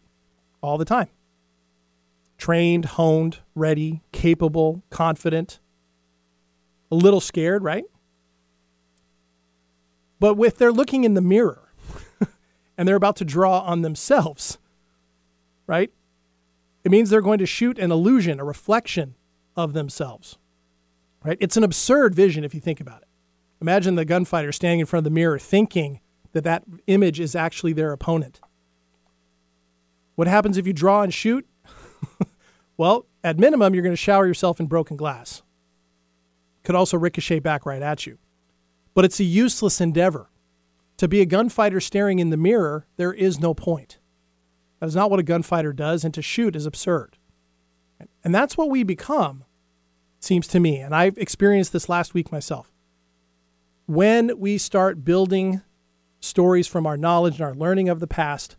all 0.61 0.77
the 0.77 0.85
time. 0.85 1.09
Trained, 2.37 2.85
honed, 2.85 3.39
ready, 3.55 4.01
capable, 4.11 4.83
confident, 4.89 5.59
a 6.91 6.95
little 6.95 7.19
scared, 7.19 7.63
right? 7.63 7.85
But 10.19 10.39
if 10.39 10.57
they're 10.57 10.71
looking 10.71 11.03
in 11.03 11.13
the 11.13 11.21
mirror, 11.21 11.73
and 12.77 12.87
they're 12.87 12.95
about 12.95 13.15
to 13.17 13.25
draw 13.25 13.59
on 13.61 13.81
themselves, 13.81 14.57
right? 15.65 15.91
It 16.83 16.91
means 16.91 17.09
they're 17.09 17.21
going 17.21 17.39
to 17.39 17.45
shoot 17.45 17.77
an 17.77 17.91
illusion, 17.91 18.39
a 18.39 18.45
reflection 18.45 19.15
of 19.55 19.73
themselves, 19.73 20.37
right? 21.23 21.37
It's 21.39 21.57
an 21.57 21.63
absurd 21.63 22.15
vision 22.15 22.43
if 22.43 22.53
you 22.53 22.61
think 22.61 22.79
about 22.79 23.01
it. 23.01 23.07
Imagine 23.61 23.95
the 23.95 24.05
gunfighter 24.05 24.51
standing 24.51 24.79
in 24.79 24.85
front 24.85 25.01
of 25.01 25.11
the 25.11 25.15
mirror 25.15 25.39
thinking 25.39 25.99
that 26.33 26.43
that 26.43 26.63
image 26.85 27.19
is 27.19 27.35
actually 27.35 27.73
their 27.73 27.91
opponent. 27.91 28.39
What 30.15 30.27
happens 30.27 30.57
if 30.57 30.67
you 30.67 30.73
draw 30.73 31.01
and 31.01 31.13
shoot? 31.13 31.45
well, 32.77 33.05
at 33.23 33.39
minimum, 33.39 33.73
you're 33.73 33.83
going 33.83 33.93
to 33.93 33.97
shower 33.97 34.27
yourself 34.27 34.59
in 34.59 34.67
broken 34.67 34.97
glass. 34.97 35.41
Could 36.63 36.75
also 36.75 36.97
ricochet 36.97 37.39
back 37.39 37.65
right 37.65 37.81
at 37.81 38.05
you. 38.05 38.17
But 38.93 39.05
it's 39.05 39.19
a 39.19 39.23
useless 39.23 39.79
endeavor. 39.79 40.29
To 40.97 41.07
be 41.07 41.21
a 41.21 41.25
gunfighter 41.25 41.79
staring 41.79 42.19
in 42.19 42.31
the 42.31 42.37
mirror, 42.37 42.87
there 42.97 43.13
is 43.13 43.39
no 43.39 43.53
point. 43.53 43.99
That 44.79 44.87
is 44.87 44.95
not 44.95 45.09
what 45.09 45.19
a 45.19 45.23
gunfighter 45.23 45.73
does, 45.73 46.03
and 46.03 46.13
to 46.13 46.21
shoot 46.21 46.55
is 46.55 46.65
absurd. 46.65 47.17
And 48.23 48.33
that's 48.33 48.57
what 48.57 48.69
we 48.69 48.83
become, 48.83 49.43
seems 50.19 50.47
to 50.47 50.59
me. 50.59 50.77
And 50.77 50.95
I've 50.95 51.17
experienced 51.17 51.73
this 51.73 51.89
last 51.89 52.13
week 52.13 52.31
myself. 52.31 52.71
When 53.85 54.39
we 54.39 54.57
start 54.57 55.05
building 55.05 55.61
stories 56.19 56.67
from 56.67 56.85
our 56.85 56.97
knowledge 56.97 57.35
and 57.35 57.43
our 57.43 57.55
learning 57.55 57.89
of 57.89 57.99
the 57.99 58.07
past 58.07 58.55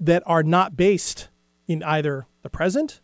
that 0.00 0.22
are 0.26 0.42
not 0.42 0.76
based 0.76 1.28
in 1.68 1.82
either 1.82 2.26
the 2.42 2.50
present 2.50 3.00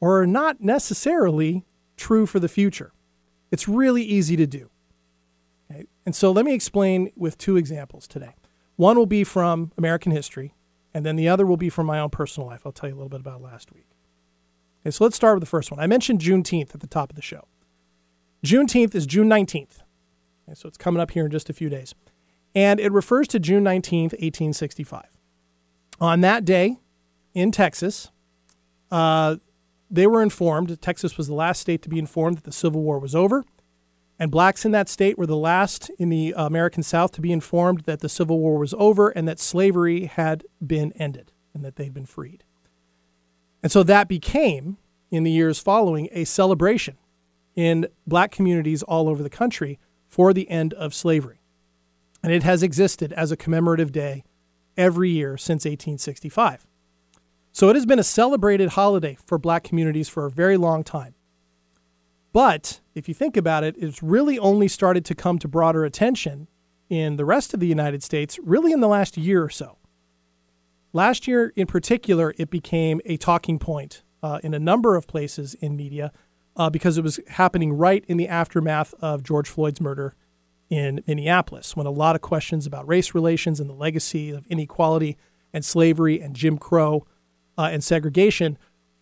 or 0.00 0.20
are 0.20 0.26
not 0.26 0.60
necessarily 0.60 1.64
true 1.96 2.26
for 2.26 2.38
the 2.38 2.48
future. 2.48 2.92
It's 3.50 3.66
really 3.66 4.02
easy 4.02 4.36
to 4.36 4.46
do. 4.46 4.70
Okay? 5.70 5.86
And 6.04 6.14
so 6.14 6.30
let 6.30 6.44
me 6.44 6.52
explain 6.52 7.10
with 7.16 7.38
two 7.38 7.56
examples 7.56 8.06
today. 8.06 8.34
One 8.76 8.96
will 8.96 9.06
be 9.06 9.24
from 9.24 9.72
American 9.78 10.12
history, 10.12 10.54
and 10.94 11.04
then 11.04 11.16
the 11.16 11.28
other 11.28 11.46
will 11.46 11.56
be 11.56 11.70
from 11.70 11.86
my 11.86 11.98
own 11.98 12.10
personal 12.10 12.46
life. 12.48 12.62
I'll 12.64 12.72
tell 12.72 12.88
you 12.88 12.94
a 12.94 12.98
little 12.98 13.08
bit 13.08 13.20
about 13.20 13.42
last 13.42 13.72
week. 13.72 13.86
Okay, 14.82 14.90
so 14.90 15.04
let's 15.04 15.16
start 15.16 15.36
with 15.36 15.42
the 15.42 15.46
first 15.46 15.70
one. 15.70 15.80
I 15.80 15.86
mentioned 15.86 16.20
Juneteenth 16.20 16.74
at 16.74 16.80
the 16.80 16.86
top 16.86 17.10
of 17.10 17.16
the 17.16 17.22
show. 17.22 17.48
Juneteenth 18.44 18.94
is 18.94 19.06
June 19.06 19.28
19th. 19.28 19.82
Okay, 20.46 20.54
so 20.54 20.68
it's 20.68 20.78
coming 20.78 21.00
up 21.00 21.10
here 21.10 21.24
in 21.24 21.32
just 21.32 21.50
a 21.50 21.52
few 21.52 21.68
days. 21.68 21.94
And 22.54 22.78
it 22.78 22.92
refers 22.92 23.28
to 23.28 23.40
June 23.40 23.64
19th, 23.64 24.12
1865. 24.12 25.04
On 26.00 26.20
that 26.20 26.44
day 26.44 26.78
in 27.38 27.52
Texas, 27.52 28.10
uh, 28.90 29.36
they 29.90 30.08
were 30.08 30.22
informed, 30.22 30.80
Texas 30.82 31.16
was 31.16 31.28
the 31.28 31.34
last 31.34 31.60
state 31.60 31.82
to 31.82 31.88
be 31.88 31.98
informed 31.98 32.38
that 32.38 32.44
the 32.44 32.52
Civil 32.52 32.82
War 32.82 32.98
was 32.98 33.14
over. 33.14 33.44
And 34.18 34.32
blacks 34.32 34.64
in 34.64 34.72
that 34.72 34.88
state 34.88 35.16
were 35.16 35.26
the 35.26 35.36
last 35.36 35.88
in 35.98 36.08
the 36.08 36.34
American 36.36 36.82
South 36.82 37.12
to 37.12 37.20
be 37.20 37.30
informed 37.30 37.82
that 37.82 38.00
the 38.00 38.08
Civil 38.08 38.40
War 38.40 38.58
was 38.58 38.74
over 38.76 39.10
and 39.10 39.28
that 39.28 39.38
slavery 39.38 40.06
had 40.06 40.42
been 40.64 40.92
ended 40.96 41.30
and 41.54 41.64
that 41.64 41.76
they'd 41.76 41.94
been 41.94 42.06
freed. 42.06 42.42
And 43.62 43.70
so 43.70 43.84
that 43.84 44.08
became, 44.08 44.78
in 45.10 45.22
the 45.22 45.30
years 45.30 45.60
following, 45.60 46.08
a 46.10 46.24
celebration 46.24 46.96
in 47.54 47.86
black 48.06 48.32
communities 48.32 48.82
all 48.82 49.08
over 49.08 49.22
the 49.22 49.30
country 49.30 49.78
for 50.08 50.32
the 50.32 50.50
end 50.50 50.74
of 50.74 50.92
slavery. 50.92 51.40
And 52.20 52.32
it 52.32 52.42
has 52.42 52.64
existed 52.64 53.12
as 53.12 53.30
a 53.30 53.36
commemorative 53.36 53.92
day 53.92 54.24
every 54.76 55.10
year 55.10 55.36
since 55.36 55.64
1865. 55.64 56.67
So 57.52 57.68
it 57.68 57.76
has 57.76 57.86
been 57.86 57.98
a 57.98 58.04
celebrated 58.04 58.70
holiday 58.70 59.16
for 59.26 59.38
black 59.38 59.64
communities 59.64 60.08
for 60.08 60.26
a 60.26 60.30
very 60.30 60.56
long 60.56 60.84
time. 60.84 61.14
But 62.32 62.80
if 62.94 63.08
you 63.08 63.14
think 63.14 63.36
about 63.36 63.64
it, 63.64 63.74
it's 63.78 64.02
really 64.02 64.38
only 64.38 64.68
started 64.68 65.04
to 65.06 65.14
come 65.14 65.38
to 65.40 65.48
broader 65.48 65.84
attention 65.84 66.48
in 66.88 67.16
the 67.16 67.24
rest 67.24 67.52
of 67.54 67.60
the 67.60 67.66
United 67.66 68.02
States 68.02 68.38
really 68.42 68.72
in 68.72 68.80
the 68.80 68.88
last 68.88 69.16
year 69.16 69.42
or 69.42 69.50
so. 69.50 69.78
Last 70.92 71.26
year, 71.26 71.52
in 71.54 71.66
particular, 71.66 72.34
it 72.38 72.50
became 72.50 73.00
a 73.04 73.16
talking 73.16 73.58
point 73.58 74.02
uh, 74.22 74.40
in 74.42 74.54
a 74.54 74.58
number 74.58 74.96
of 74.96 75.06
places 75.06 75.54
in 75.54 75.76
media 75.76 76.12
uh, 76.56 76.70
because 76.70 76.98
it 76.98 77.04
was 77.04 77.20
happening 77.28 77.72
right 77.72 78.04
in 78.08 78.16
the 78.16 78.28
aftermath 78.28 78.94
of 79.00 79.22
George 79.22 79.48
Floyd's 79.48 79.80
murder 79.80 80.14
in 80.70 81.02
Minneapolis, 81.06 81.76
when 81.76 81.86
a 81.86 81.90
lot 81.90 82.14
of 82.14 82.20
questions 82.20 82.66
about 82.66 82.86
race 82.86 83.14
relations 83.14 83.60
and 83.60 83.70
the 83.70 83.74
legacy 83.74 84.30
of 84.30 84.46
inequality 84.48 85.16
and 85.52 85.64
slavery 85.64 86.20
and 86.20 86.34
Jim 86.34 86.58
Crow 86.58 87.06
uh, 87.58 87.68
and 87.72 87.82
segregation 87.82 88.56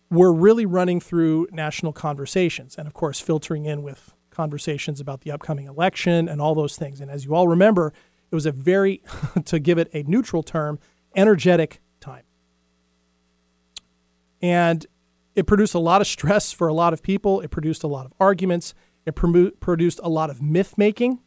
were 0.09 0.33
really 0.33 0.65
running 0.65 0.99
through 0.99 1.47
national 1.51 1.93
conversations 1.93 2.75
and, 2.75 2.87
of 2.87 2.93
course, 2.93 3.19
filtering 3.19 3.65
in 3.65 3.83
with 3.83 4.15
conversations 4.31 4.99
about 4.99 5.21
the 5.21 5.31
upcoming 5.31 5.67
election 5.67 6.27
and 6.27 6.41
all 6.41 6.55
those 6.55 6.75
things. 6.75 6.99
And 6.99 7.11
as 7.11 7.25
you 7.25 7.35
all 7.35 7.47
remember, 7.47 7.93
it 8.31 8.35
was 8.35 8.45
a 8.45 8.51
very, 8.51 9.01
to 9.45 9.59
give 9.59 9.77
it 9.77 9.89
a 9.93 10.03
neutral 10.03 10.43
term, 10.43 10.79
energetic 11.15 11.81
time. 11.99 12.23
And 14.41 14.85
it 15.35 15.45
produced 15.45 15.75
a 15.75 15.79
lot 15.79 16.01
of 16.01 16.07
stress 16.07 16.51
for 16.51 16.67
a 16.67 16.73
lot 16.73 16.93
of 16.93 17.03
people. 17.03 17.41
It 17.41 17.51
produced 17.51 17.83
a 17.83 17.87
lot 17.87 18.05
of 18.05 18.13
arguments. 18.19 18.73
It 19.05 19.13
produced 19.15 19.99
a 20.03 20.09
lot 20.09 20.29
of 20.29 20.41
myth 20.41 20.77
making 20.77 21.19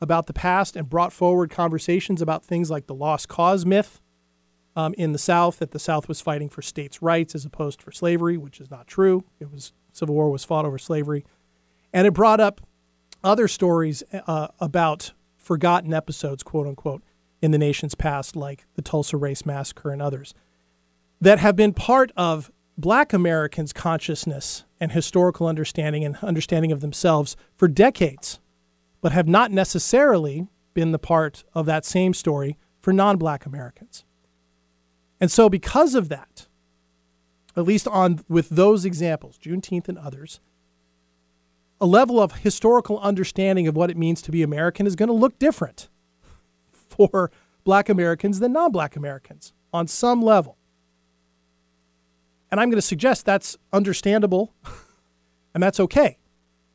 about 0.00 0.26
the 0.26 0.32
past 0.32 0.76
and 0.76 0.88
brought 0.88 1.12
forward 1.12 1.50
conversations 1.50 2.22
about 2.22 2.44
things 2.44 2.70
like 2.70 2.86
the 2.86 2.94
lost 2.94 3.28
cause 3.28 3.66
myth 3.66 4.00
um, 4.86 4.94
in 4.94 5.12
the 5.12 5.18
South, 5.18 5.58
that 5.58 5.72
the 5.72 5.78
South 5.78 6.08
was 6.08 6.20
fighting 6.20 6.48
for 6.48 6.62
states' 6.62 7.02
rights 7.02 7.34
as 7.34 7.44
opposed 7.44 7.82
for 7.82 7.92
slavery, 7.92 8.36
which 8.36 8.60
is 8.60 8.70
not 8.70 8.86
true. 8.86 9.24
It 9.38 9.50
was 9.50 9.72
Civil 9.92 10.14
War 10.14 10.30
was 10.30 10.44
fought 10.44 10.64
over 10.64 10.78
slavery, 10.78 11.24
and 11.92 12.06
it 12.06 12.14
brought 12.14 12.40
up 12.40 12.60
other 13.22 13.48
stories 13.48 14.02
uh, 14.26 14.48
about 14.60 15.12
forgotten 15.36 15.92
episodes, 15.92 16.42
quote 16.42 16.66
unquote, 16.66 17.02
in 17.42 17.50
the 17.50 17.58
nation's 17.58 17.94
past, 17.94 18.36
like 18.36 18.66
the 18.74 18.82
Tulsa 18.82 19.16
Race 19.16 19.44
Massacre 19.44 19.90
and 19.90 20.00
others, 20.00 20.34
that 21.20 21.38
have 21.38 21.56
been 21.56 21.72
part 21.72 22.12
of 22.16 22.50
Black 22.78 23.12
Americans' 23.12 23.72
consciousness 23.72 24.64
and 24.78 24.92
historical 24.92 25.46
understanding 25.46 26.04
and 26.04 26.16
understanding 26.22 26.72
of 26.72 26.80
themselves 26.80 27.36
for 27.56 27.68
decades 27.68 28.38
but 29.00 29.12
have 29.12 29.28
not 29.28 29.50
necessarily 29.50 30.46
been 30.74 30.92
the 30.92 30.98
part 30.98 31.44
of 31.54 31.66
that 31.66 31.84
same 31.84 32.14
story 32.14 32.58
for 32.80 32.92
non 32.92 33.16
black 33.16 33.46
Americans. 33.46 34.04
And 35.20 35.30
so, 35.30 35.48
because 35.48 35.94
of 35.94 36.08
that, 36.08 36.46
at 37.56 37.64
least 37.64 37.86
on 37.88 38.24
with 38.28 38.48
those 38.48 38.84
examples, 38.84 39.38
Juneteenth 39.38 39.88
and 39.88 39.98
others, 39.98 40.40
a 41.80 41.86
level 41.86 42.20
of 42.20 42.36
historical 42.36 42.98
understanding 43.00 43.66
of 43.66 43.76
what 43.76 43.90
it 43.90 43.96
means 43.96 44.22
to 44.22 44.30
be 44.30 44.42
American 44.42 44.86
is 44.86 44.96
going 44.96 45.08
to 45.08 45.14
look 45.14 45.38
different 45.38 45.88
for 46.72 47.30
black 47.64 47.88
Americans 47.88 48.40
than 48.40 48.52
non 48.52 48.72
black 48.72 48.96
Americans 48.96 49.52
on 49.72 49.86
some 49.86 50.22
level. 50.22 50.56
And 52.50 52.60
I'm 52.60 52.68
going 52.68 52.78
to 52.78 52.82
suggest 52.82 53.26
that's 53.26 53.56
understandable 53.72 54.54
and 55.54 55.62
that's 55.62 55.78
okay 55.80 56.16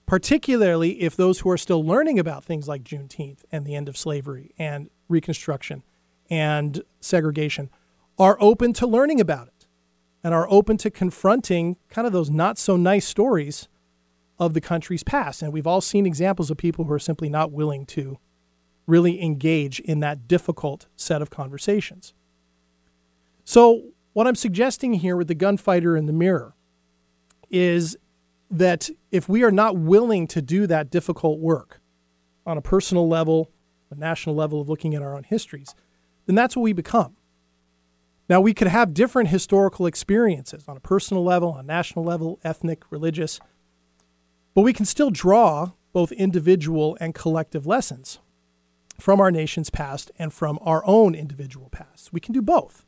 particularly 0.06 1.02
if 1.02 1.16
those 1.16 1.40
who 1.40 1.50
are 1.50 1.58
still 1.58 1.84
learning 1.84 2.20
about 2.20 2.44
things 2.44 2.68
like 2.68 2.84
Juneteenth 2.84 3.40
and 3.52 3.66
the 3.66 3.76
end 3.76 3.90
of 3.90 3.98
slavery 3.98 4.52
and 4.58 4.90
Reconstruction 5.08 5.84
and 6.30 6.84
segregation 7.00 7.70
are 8.18 8.38
open 8.40 8.74
to 8.74 8.88
learning 8.88 9.20
about 9.20 9.48
it 9.48 9.68
and 10.24 10.34
are 10.34 10.48
open 10.50 10.78
to 10.78 10.90
confronting 10.90 11.78
kind 11.90 12.08
of 12.08 12.14
those 12.14 12.30
not 12.30 12.58
so 12.58 12.78
nice 12.78 13.06
stories 13.06 13.68
of 14.40 14.54
the 14.54 14.62
country's 14.62 15.04
past. 15.04 15.42
And 15.42 15.54
we've 15.54 15.68
all 15.68 15.82
seen 15.82 16.06
examples 16.06 16.50
of 16.50 16.58
people 16.58 16.86
who 16.86 16.94
are 16.94 17.00
simply 17.00 17.30
not 17.30 17.52
willing 17.52 17.86
to 17.88 18.18
really 18.88 19.22
engage 19.22 19.80
in 19.80 20.00
that 20.02 20.28
difficult 20.28 20.88
set 20.96 21.22
of 21.22 21.30
conversations. 21.30 22.14
So, 23.44 23.90
what 24.14 24.28
I'm 24.28 24.36
suggesting 24.36 24.94
here 24.94 25.18
with 25.18 25.28
the 25.28 25.36
gunfighter 25.36 25.98
in 25.98 26.06
the 26.06 26.14
mirror 26.14 26.56
is 27.50 27.98
that 28.50 28.90
if 29.12 29.28
we 29.28 29.44
are 29.44 29.52
not 29.52 29.78
willing 29.78 30.26
to 30.28 30.42
do 30.42 30.68
that 30.68 30.90
difficult 30.90 31.40
work 31.40 31.82
on 32.46 32.58
a 32.58 32.62
personal 32.62 33.08
level, 33.10 33.52
a 33.92 33.96
national 33.96 34.36
level 34.36 34.62
of 34.62 34.70
looking 34.70 34.96
at 34.96 35.02
our 35.02 35.16
own 35.16 35.24
histories, 35.24 35.76
then 36.26 36.36
that's 36.36 36.56
what 36.56 36.64
we 36.64 36.74
become. 36.74 37.18
Now, 38.28 38.42
we 38.42 38.54
could 38.54 38.68
have 38.68 38.94
different 38.94 39.30
historical 39.30 39.86
experiences 39.86 40.66
on 40.68 40.78
a 40.78 40.80
personal 40.80 41.24
level, 41.24 41.54
on 41.54 41.60
a 41.60 41.68
national 41.68 42.04
level, 42.04 42.40
ethnic, 42.44 42.84
religious, 42.90 43.40
but 44.56 44.62
we 44.62 44.74
can 44.74 44.86
still 44.86 45.12
draw 45.12 45.72
both 45.94 46.12
individual 46.12 46.98
and 47.00 47.14
collective 47.14 47.68
lessons 47.68 48.20
from 49.00 49.20
our 49.20 49.32
nation's 49.32 49.70
past 49.70 50.12
and 50.18 50.34
from 50.34 50.58
our 50.62 50.84
own 50.86 51.14
individual 51.14 51.70
past. 51.70 52.12
We 52.12 52.20
can 52.20 52.34
do 52.34 52.42
both. 52.42 52.86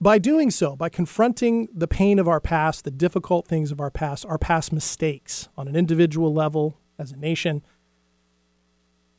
By 0.00 0.18
doing 0.18 0.50
so, 0.50 0.74
by 0.74 0.88
confronting 0.88 1.68
the 1.72 1.86
pain 1.86 2.18
of 2.18 2.26
our 2.26 2.40
past, 2.40 2.84
the 2.84 2.90
difficult 2.90 3.46
things 3.46 3.70
of 3.70 3.80
our 3.80 3.90
past, 3.90 4.26
our 4.26 4.38
past 4.38 4.72
mistakes 4.72 5.48
on 5.56 5.68
an 5.68 5.76
individual 5.76 6.34
level, 6.34 6.76
as 6.98 7.12
a 7.12 7.16
nation, 7.16 7.62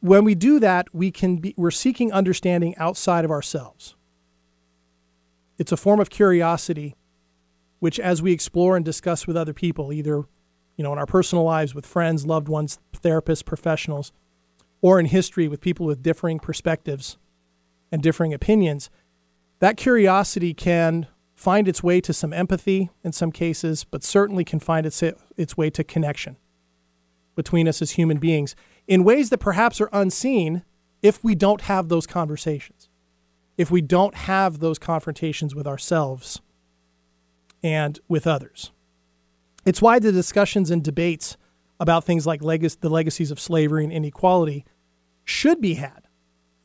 when 0.04 0.26
we 0.26 0.36
do 0.36 0.60
that, 0.60 0.94
we 0.94 1.12
can 1.12 1.38
be, 1.38 1.54
we're 1.56 1.72
seeking 1.72 2.12
understanding 2.12 2.76
outside 2.76 3.24
of 3.24 3.32
ourselves. 3.32 3.96
It's 5.58 5.72
a 5.72 5.78
form 5.78 6.02
of 6.02 6.10
curiosity, 6.10 6.98
which, 7.80 8.02
as 8.02 8.22
we 8.22 8.34
explore 8.34 8.76
and 8.76 8.84
discuss 8.84 9.26
with 9.26 9.38
other 9.38 9.54
people, 9.54 9.94
either 9.94 10.26
you 10.76 10.84
know 10.84 10.92
in 10.92 11.00
our 11.00 11.06
personal 11.06 11.46
lives 11.46 11.74
with 11.74 11.86
friends, 11.86 12.26
loved 12.26 12.50
ones, 12.50 12.80
therapists, 13.02 13.46
professionals, 13.46 14.12
or 14.82 15.00
in 15.00 15.06
history 15.06 15.48
with 15.48 15.62
people 15.62 15.86
with 15.86 16.04
differing 16.04 16.38
perspectives, 16.38 17.18
and 17.90 18.04
differing 18.04 18.34
opinions, 18.34 18.90
that 19.60 19.78
curiosity 19.78 20.54
can 20.54 21.08
find 21.34 21.66
its 21.66 21.82
way 21.82 22.02
to 22.02 22.12
some 22.12 22.34
empathy 22.34 22.90
in 23.06 23.14
some 23.14 23.32
cases, 23.32 23.86
but 23.86 24.04
certainly 24.04 24.44
can 24.44 24.60
find 24.60 24.86
its, 24.86 25.02
its 25.38 25.56
way 25.56 25.70
to 25.70 25.82
connection 25.82 26.36
between 27.36 27.70
us 27.70 27.82
as 27.82 27.92
human 27.92 28.18
beings 28.18 28.54
in 28.88 29.04
ways 29.04 29.30
that 29.30 29.40
perhaps 29.40 29.80
are 29.82 29.90
unseen 29.94 30.64
if 31.02 31.24
we 31.24 31.36
don't 31.36 31.62
have 31.62 31.90
those 31.90 32.08
conversations, 32.08 32.90
if 33.58 33.70
we 33.70 33.82
don't 33.82 34.16
have 34.16 34.60
those 34.60 34.80
confrontations 34.80 35.54
with 35.54 35.68
ourselves 35.68 36.42
and 37.62 38.00
with 38.08 38.28
others. 38.28 38.72
It's 39.66 39.82
why 39.82 40.00
the 40.00 40.12
discussions 40.12 40.70
and 40.72 40.84
debates 40.84 41.38
about 41.80 42.04
things 42.04 42.28
like 42.28 42.42
the 42.42 42.90
legacies 42.90 43.32
of 43.32 43.40
slavery 43.40 43.84
and 43.84 43.94
inequality 43.94 44.66
should 45.24 45.62
be 45.62 45.76
had 45.76 46.08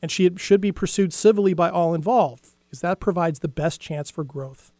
and 0.01 0.11
should 0.11 0.61
be 0.61 0.71
pursued 0.71 1.13
civilly 1.13 1.53
by 1.53 1.69
all 1.69 1.93
involved 1.93 2.49
because 2.65 2.81
that 2.81 2.99
provides 2.99 3.39
the 3.39 3.47
best 3.47 3.81
chance 3.81 4.11
for 4.11 4.23
growth, 4.23 4.71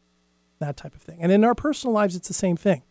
that 0.60 0.77
type 0.77 0.96
of 0.96 1.01
thing. 1.01 1.19
And 1.22 1.31
in 1.31 1.43
our 1.43 1.55
personal 1.55 1.93
lives, 1.93 2.15
it's 2.15 2.27
the 2.27 2.34
same 2.34 2.55
thing. 2.55 2.84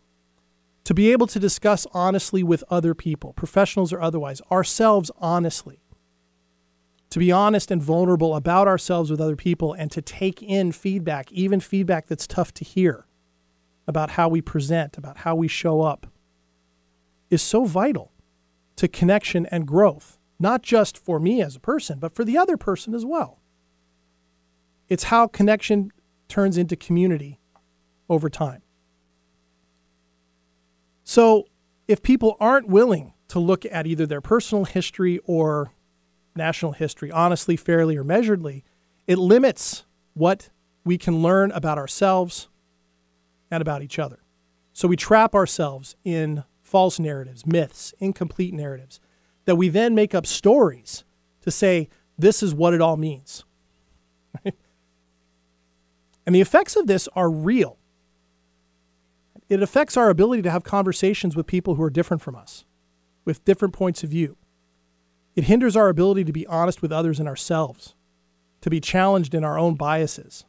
To 0.89 0.95
be 0.95 1.13
able 1.13 1.27
to 1.27 1.39
discuss 1.39 1.87
honestly 1.93 2.43
with 2.43 2.65
other 2.71 2.95
people, 2.95 3.35
professionals 3.35 3.93
or 3.93 4.01
otherwise, 4.01 4.41
ourselves 4.51 5.11
honestly, 5.19 5.83
to 7.11 7.19
be 7.19 7.31
honest 7.31 7.71
and 7.71 7.83
vulnerable 7.83 8.35
about 8.35 8.67
ourselves 8.67 9.11
with 9.11 9.21
other 9.21 9.37
people, 9.37 9.75
and 9.75 9.91
to 9.91 10.01
take 10.01 10.43
in 10.43 10.73
feedback, 10.73 11.31
even 11.31 11.61
feedback 11.61 12.07
that's 12.07 12.27
tough 12.27 12.55
to 12.55 12.65
hear 12.65 13.05
about 13.87 14.13
how 14.13 14.31
we 14.31 14.41
present, 14.41 14.97
about 14.97 15.19
how 15.19 15.35
we 15.35 15.47
show 15.47 15.83
up, 15.83 16.07
is 17.29 17.43
so 17.43 17.67
vital 17.67 18.11
to 18.77 18.89
connection 18.89 19.45
and 19.51 19.67
growth, 19.67 20.19
not 20.39 20.63
just 20.63 20.97
for 20.97 21.21
me 21.21 21.43
as 21.43 21.55
a 21.55 21.61
person, 21.61 21.99
but 21.99 22.15
for 22.15 22.25
the 22.25 22.39
other 22.39 22.57
person 22.57 22.95
as 22.95 23.05
well. 23.05 23.43
It's 24.89 25.05
how 25.05 25.27
connection 25.27 25.91
turns 26.29 26.57
into 26.57 26.77
community 26.77 27.39
over 28.09 28.31
time. 28.31 28.63
So, 31.09 31.47
if 31.87 32.03
people 32.03 32.37
aren't 32.39 32.69
willing 32.69 33.15
to 33.29 33.39
look 33.39 33.65
at 33.65 33.87
either 33.87 34.05
their 34.05 34.21
personal 34.21 34.67
history 34.67 35.19
or 35.25 35.73
national 36.37 36.73
history 36.73 37.11
honestly, 37.11 37.57
fairly, 37.57 37.97
or 37.97 38.05
measuredly, 38.05 38.63
it 39.07 39.17
limits 39.17 39.87
what 40.13 40.51
we 40.85 40.99
can 40.99 41.23
learn 41.23 41.51
about 41.53 41.79
ourselves 41.79 42.51
and 43.51 43.63
about 43.63 43.81
each 43.81 43.99
other. 43.99 44.19
So 44.75 44.87
we 44.87 44.97
trap 44.97 45.35
ourselves 45.35 45.97
in 46.05 46.45
false 46.63 46.99
narratives, 46.99 47.47
myths, 47.47 47.95
incomplete 48.01 48.53
narratives 48.53 49.01
that 49.47 49.57
we 49.57 49.71
then 49.71 49.95
make 49.95 50.15
up 50.15 50.27
stories 50.27 51.05
to 51.41 51.51
say, 51.51 51.89
this 52.19 52.43
is 52.43 52.55
what 52.55 52.75
it 52.75 52.83
all 52.83 52.99
means. 52.99 53.47
And 56.27 56.35
the 56.35 56.43
effects 56.43 56.77
of 56.77 56.87
this 56.87 57.09
are 57.17 57.31
real. 57.31 57.78
It 59.49 59.63
affects 59.63 59.97
our 59.97 60.11
ability 60.11 60.43
to 60.43 60.51
have 60.51 60.63
conversations 60.63 61.35
with 61.35 61.47
people 61.47 61.75
who 61.77 61.83
are 61.83 61.91
different 61.91 62.23
from 62.23 62.37
us, 62.37 62.65
with 63.25 63.45
different 63.45 63.75
points 63.75 64.03
of 64.03 64.11
view. 64.11 64.37
It 65.35 65.45
hinders 65.45 65.77
our 65.77 65.89
ability 65.89 66.25
to 66.25 66.33
be 66.33 66.47
honest 66.47 66.83
with 66.83 66.93
others 66.93 67.19
and 67.19 67.29
ourselves, 67.29 67.95
to 68.61 68.71
be 68.71 68.81
challenged 68.81 69.35
in 69.35 69.45
our 69.45 69.59
own 69.59 69.75
biases. 69.75 70.45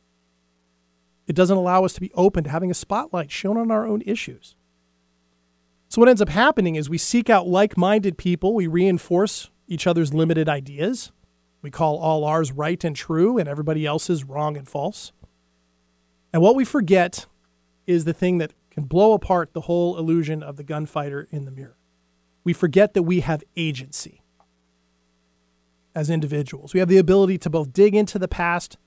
It 1.27 1.35
doesn't 1.35 1.57
allow 1.57 1.85
us 1.85 1.93
to 1.93 2.01
be 2.01 2.11
open 2.13 2.43
to 2.43 2.49
having 2.49 2.71
a 2.71 2.73
spotlight 2.75 3.31
shown 3.31 3.55
on 3.55 3.71
our 3.71 3.85
own 3.85 4.01
issues. 4.01 4.55
So, 5.87 6.01
what 6.01 6.09
ends 6.09 6.21
up 6.21 6.29
happening 6.29 6.75
is 6.75 6.89
we 6.89 6.97
seek 6.97 7.29
out 7.29 7.47
like 7.47 7.77
minded 7.77 8.17
people, 8.17 8.53
we 8.53 8.67
reinforce 8.67 9.49
each 9.67 9.87
other's 9.87 10.13
limited 10.13 10.49
ideas. 10.49 11.11
We 11.61 11.71
call 11.71 11.97
all 11.97 12.23
ours 12.23 12.51
right 12.51 12.81
and 12.83 12.95
true, 12.95 13.37
and 13.37 13.47
everybody 13.47 13.85
else's 13.85 14.23
wrong 14.23 14.55
and 14.55 14.67
false. 14.67 15.11
And 16.31 16.41
what 16.41 16.55
we 16.55 16.63
forget 16.63 17.25
is 17.85 18.05
the 18.05 18.13
thing 18.13 18.37
that 18.37 18.53
can 18.79 18.87
blow 18.87 19.13
apart 19.13 19.53
the 19.53 19.61
whole 19.61 19.97
illusion 19.97 20.41
of 20.41 20.55
the 20.55 20.63
gunfighter 20.63 21.27
in 21.31 21.43
the 21.43 21.51
mirror. 21.51 21.77
We 22.45 22.53
forget 22.53 22.93
that 22.93 23.03
we 23.03 23.19
have 23.19 23.43
agency 23.57 24.21
as 25.93 26.09
individuals. 26.09 26.73
We 26.73 26.79
have 26.79 26.87
the 26.87 26.97
ability 26.97 27.37
to 27.39 27.49
both 27.49 27.73
dig 27.73 27.93
into 27.93 28.17
the 28.17 28.29
past, 28.29 28.77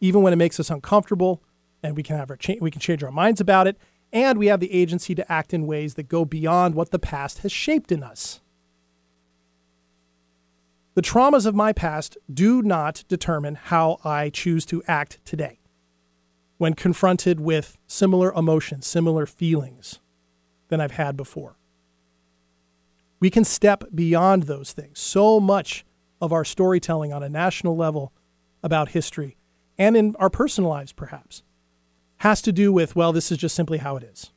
even 0.00 0.20
when 0.22 0.34
it 0.34 0.36
makes 0.36 0.60
us 0.60 0.68
uncomfortable, 0.68 1.42
and 1.82 1.96
we 1.96 2.02
can 2.02 2.16
have 2.16 2.30
our 2.30 2.36
cha- 2.36 2.60
we 2.60 2.70
can 2.70 2.80
change 2.80 3.02
our 3.02 3.10
minds 3.10 3.40
about 3.40 3.66
it, 3.66 3.78
and 4.12 4.38
we 4.38 4.48
have 4.48 4.60
the 4.60 4.72
agency 4.72 5.14
to 5.14 5.32
act 5.32 5.54
in 5.54 5.66
ways 5.66 5.94
that 5.94 6.08
go 6.08 6.26
beyond 6.26 6.74
what 6.74 6.90
the 6.90 6.98
past 6.98 7.38
has 7.38 7.52
shaped 7.52 7.90
in 7.90 8.02
us. 8.02 8.40
The 10.94 11.02
traumas 11.02 11.46
of 11.46 11.54
my 11.54 11.72
past 11.72 12.18
do 12.32 12.60
not 12.60 13.04
determine 13.08 13.54
how 13.54 13.98
I 14.04 14.28
choose 14.30 14.66
to 14.66 14.82
act 14.86 15.24
today 15.24 15.57
when 16.58 16.74
confronted 16.74 17.40
with 17.40 17.78
similar 17.86 18.32
emotions, 18.32 18.86
similar 18.86 19.26
feelings 19.26 20.00
than 20.68 20.80
I've 20.80 20.92
had 20.92 21.16
before. 21.16 21.56
We 23.20 23.30
can 23.30 23.44
step 23.44 23.84
beyond 23.94 24.44
those 24.44 24.72
things. 24.72 24.98
So 24.98 25.40
much 25.40 25.84
of 26.20 26.32
our 26.32 26.44
storytelling 26.44 27.12
on 27.12 27.22
a 27.22 27.28
national 27.28 27.76
level 27.76 28.12
about 28.62 28.90
history 28.90 29.36
and 29.78 29.96
in 29.96 30.16
our 30.16 30.28
personal 30.28 30.70
lives, 30.70 30.92
perhaps, 30.92 31.42
has 32.18 32.42
to 32.42 32.52
do 32.52 32.72
with, 32.72 32.96
well, 32.96 33.12
this 33.12 33.30
is 33.30 33.38
just 33.38 33.54
simply 33.54 33.78
how 33.78 33.96
it 33.96 34.02
is. 34.02 34.32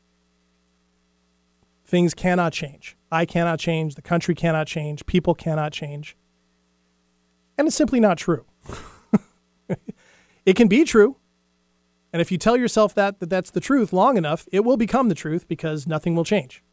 Things 1.83 2.13
cannot 2.13 2.53
change. 2.53 2.95
I 3.11 3.25
cannot 3.25 3.59
change. 3.59 3.95
The 3.95 4.01
country 4.01 4.35
cannot 4.35 4.67
change. 4.67 5.05
People 5.07 5.33
cannot 5.33 5.73
change. 5.73 6.15
And 7.57 7.67
it's 7.67 7.75
simply 7.75 7.99
not 7.99 8.17
true. 8.17 8.45
it 10.45 10.55
can 10.55 10.67
be 10.67 10.85
true. 10.85 11.17
And 12.13 12.21
if 12.21 12.31
you 12.31 12.37
tell 12.37 12.57
yourself 12.57 12.93
that, 12.95 13.19
that 13.19 13.29
that's 13.29 13.51
the 13.51 13.61
truth 13.61 13.93
long 13.93 14.17
enough, 14.17 14.47
it 14.51 14.61
will 14.61 14.77
become 14.77 15.07
the 15.09 15.15
truth 15.15 15.47
because 15.47 15.87
nothing 15.87 16.15
will 16.15 16.25
change. 16.25 16.63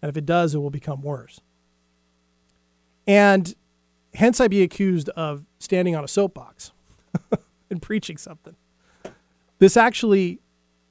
And 0.00 0.08
if 0.08 0.16
it 0.16 0.26
does, 0.26 0.54
it 0.54 0.58
will 0.58 0.70
become 0.70 1.02
worse. 1.02 1.40
And 3.06 3.54
hence 4.14 4.40
I 4.40 4.48
be 4.48 4.62
accused 4.62 5.08
of 5.10 5.44
standing 5.58 5.96
on 5.96 6.04
a 6.04 6.08
soapbox 6.08 6.72
and 7.70 7.82
preaching 7.82 8.16
something. 8.16 8.54
This 9.58 9.76
actually 9.76 10.40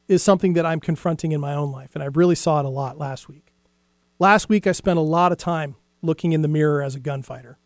is 0.08 0.22
something 0.22 0.54
that 0.54 0.66
I'm 0.66 0.80
confronting 0.80 1.32
in 1.32 1.40
my 1.40 1.54
own 1.54 1.72
life, 1.72 1.92
and 1.94 2.04
I 2.04 2.08
really 2.08 2.36
saw 2.36 2.60
it 2.60 2.66
a 2.66 2.70
lot 2.70 2.98
last 2.98 3.30
week. 3.30 3.54
Last 4.20 4.50
week, 4.50 4.68
I 4.68 4.74
spent 4.74 5.00
a 5.00 5.04
lot 5.04 5.32
of 5.32 5.38
time 5.38 5.76
looking 6.02 6.34
in 6.34 6.42
the 6.42 6.48
mirror 6.48 6.82
as 6.82 6.96
a 6.96 7.00
gunfighter, 7.00 7.58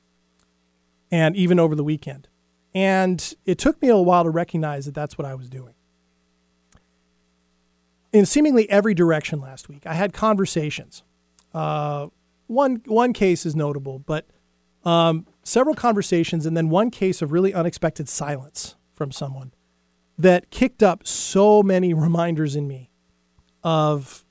and 1.12 1.36
even 1.36 1.60
over 1.60 1.75
the 1.75 1.83
weekend. 1.83 2.27
And 2.73 3.33
it 3.45 3.57
took 3.57 3.81
me 3.81 3.88
a 3.88 3.97
while 3.97 4.23
to 4.23 4.29
recognize 4.29 4.86
that 4.86 4.93
that's 4.93 5.17
what 5.17 5.25
I 5.25 5.33
was 5.33 5.49
doing 5.49 5.73
in 8.13 8.26
seemingly 8.26 8.70
every 8.70 8.93
direction 8.93 9.39
last 9.39 9.70
week. 9.70 9.86
I 9.86 9.93
had 9.93 10.13
conversations. 10.13 11.04
Uh, 11.54 12.08
one 12.48 12.82
one 12.86 13.13
case 13.13 13.46
is 13.46 13.56
notable, 13.56 14.00
but 14.00 14.26
um, 14.86 15.26
several 15.43 15.76
conversations, 15.76 16.46
and 16.46 16.56
then 16.56 16.70
one 16.70 16.91
case 16.91 17.22
of 17.22 17.32
really 17.32 17.54
unexpected 17.54 18.08
silence 18.08 18.76
from 18.93 19.12
someone 19.12 19.54
that 20.17 20.50
kicked 20.50 20.82
up 20.82 21.06
so 21.06 21.62
many 21.62 21.93
reminders 21.93 22.56
in 22.56 22.67
me 22.67 22.89
of 23.63 24.26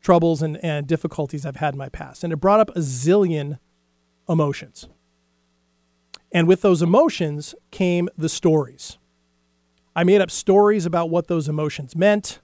troubles 0.00 0.42
and, 0.42 0.62
and 0.64 0.86
difficulties 0.86 1.44
I've 1.44 1.56
had 1.56 1.74
in 1.74 1.78
my 1.78 1.88
past. 1.88 2.24
And 2.24 2.32
it 2.32 2.36
brought 2.36 2.60
up 2.60 2.70
a 2.70 2.80
zillion 2.80 3.58
emotions. 4.28 4.88
And 6.32 6.46
with 6.46 6.62
those 6.62 6.82
emotions 6.82 7.54
came 7.70 8.08
the 8.16 8.28
stories. 8.28 8.98
I 9.96 10.04
made 10.04 10.20
up 10.20 10.30
stories 10.30 10.86
about 10.86 11.10
what 11.10 11.28
those 11.28 11.48
emotions 11.48 11.94
meant 11.94 12.40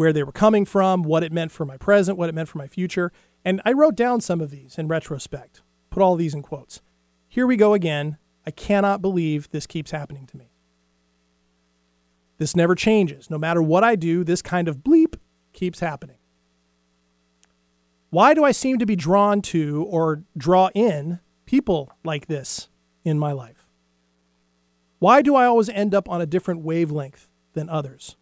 where 0.00 0.14
they 0.14 0.22
were 0.22 0.32
coming 0.32 0.64
from, 0.64 1.02
what 1.02 1.22
it 1.22 1.30
meant 1.30 1.52
for 1.52 1.66
my 1.66 1.76
present, 1.76 2.16
what 2.16 2.30
it 2.30 2.34
meant 2.34 2.48
for 2.48 2.56
my 2.56 2.66
future. 2.66 3.12
And 3.44 3.60
I 3.66 3.72
wrote 3.72 3.96
down 3.96 4.22
some 4.22 4.40
of 4.40 4.50
these 4.50 4.78
in 4.78 4.88
retrospect, 4.88 5.60
put 5.90 6.02
all 6.02 6.16
these 6.16 6.32
in 6.32 6.40
quotes. 6.40 6.80
Here 7.28 7.46
we 7.46 7.54
go 7.54 7.74
again. 7.74 8.16
I 8.46 8.50
cannot 8.50 9.02
believe 9.02 9.50
this 9.50 9.66
keeps 9.66 9.90
happening 9.90 10.26
to 10.28 10.38
me. 10.38 10.52
This 12.38 12.56
never 12.56 12.74
changes. 12.74 13.28
No 13.28 13.36
matter 13.36 13.62
what 13.62 13.84
I 13.84 13.94
do, 13.94 14.24
this 14.24 14.40
kind 14.40 14.68
of 14.68 14.78
bleep 14.78 15.16
keeps 15.52 15.80
happening. 15.80 16.16
Why 18.08 18.32
do 18.32 18.42
I 18.42 18.52
seem 18.52 18.78
to 18.78 18.86
be 18.86 18.96
drawn 18.96 19.42
to 19.42 19.84
or 19.86 20.22
draw 20.34 20.70
in 20.74 21.20
people 21.44 21.92
like 22.04 22.26
this 22.26 22.70
in 23.04 23.18
my 23.18 23.32
life? 23.32 23.66
Why 24.98 25.20
do 25.20 25.34
I 25.34 25.44
always 25.44 25.68
end 25.68 25.94
up 25.94 26.08
on 26.08 26.22
a 26.22 26.26
different 26.26 26.62
wavelength 26.62 27.28
than 27.52 27.68
others? 27.68 28.16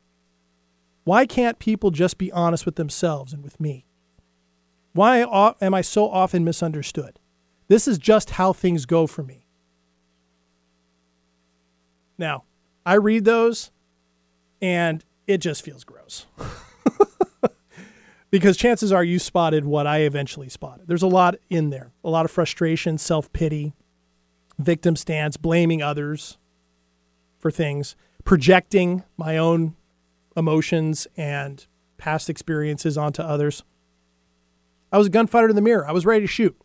Why 1.09 1.25
can't 1.25 1.59
people 1.59 1.91
just 1.91 2.19
be 2.19 2.31
honest 2.33 2.67
with 2.67 2.77
themselves 2.77 3.33
and 3.33 3.43
with 3.43 3.59
me? 3.59 3.87
Why 4.93 5.21
am 5.59 5.73
I 5.73 5.81
so 5.81 6.07
often 6.07 6.45
misunderstood? 6.45 7.19
This 7.69 7.89
is 7.89 7.97
just 7.97 8.33
how 8.33 8.53
things 8.53 8.85
go 8.85 9.07
for 9.07 9.23
me. 9.23 9.47
Now, 12.19 12.45
I 12.85 12.97
read 12.97 13.25
those 13.25 13.71
and 14.61 15.03
it 15.27 15.39
just 15.39 15.65
feels 15.65 15.83
gross. 15.83 16.27
because 18.31 18.59
chances 18.59 18.93
are 18.93 19.03
you 19.03 19.19
spotted 19.19 19.65
what 19.65 19.87
I 19.87 20.01
eventually 20.01 20.51
spotted. 20.51 20.89
There's 20.89 21.03
a 21.03 21.07
lot 21.07 21.37
in 21.49 21.71
there, 21.71 21.91
a 22.05 22.11
lot 22.11 22.27
of 22.27 22.31
frustration, 22.31 22.99
self 22.99 23.33
pity, 23.33 23.73
victim 24.59 24.95
stance, 24.95 25.39
blaming 25.39 25.81
others 25.81 26.37
for 27.39 27.51
things, 27.51 27.97
projecting 28.25 29.05
my 29.17 29.39
own 29.39 29.75
emotions 30.39 31.07
and 31.17 31.67
past 31.99 32.31
experiences 32.31 32.97
onto 32.97 33.23
others. 33.23 33.65
I 34.93 34.99
was 34.99 35.09
a 35.09 35.11
gunfighter 35.11 35.49
in 35.49 35.57
the 35.57 35.63
mirror. 35.63 35.87
I 35.87 35.93
was 35.93 36.07
ready 36.07 36.23
to 36.23 36.27
shoot. 36.27 36.57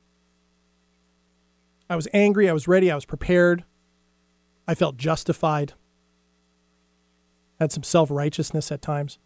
I 1.90 1.96
was 1.96 2.08
angry. 2.14 2.50
I 2.50 2.54
was 2.54 2.68
ready. 2.68 2.90
I 2.90 2.96
was 2.96 3.06
prepared. 3.06 3.66
I 4.68 4.76
felt 4.76 4.96
justified. 4.96 5.74
Had 7.60 7.72
some 7.72 7.84
self 7.84 8.10
righteousness 8.10 8.72
at 8.72 8.82
times. 8.82 9.18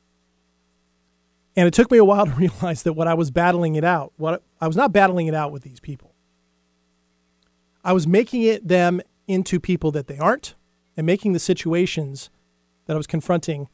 And 1.56 1.68
it 1.68 1.74
took 1.74 1.92
me 1.92 1.98
a 1.98 2.06
while 2.06 2.26
to 2.26 2.32
realize 2.38 2.84
that 2.84 2.94
what 2.94 3.08
I 3.08 3.14
was 3.14 3.32
battling 3.32 3.76
it 3.76 3.84
out, 3.84 4.14
what 4.18 4.44
I 4.60 4.68
was 4.68 4.78
not 4.78 4.92
battling 4.92 5.28
it 5.28 5.36
out 5.36 5.52
with 5.52 5.64
these 5.64 5.80
people. 5.80 6.14
I 7.84 7.94
was 7.94 8.08
making 8.08 8.44
it 8.44 8.68
them 8.68 9.02
into 9.28 9.60
people 9.60 9.92
that 9.92 10.08
they 10.08 10.18
aren't 10.18 10.56
and 10.96 11.06
making 11.06 11.34
the 11.34 11.40
situations 11.40 12.30
that 12.86 12.94
I 12.94 12.98
was 12.98 13.08
confronting 13.08 13.70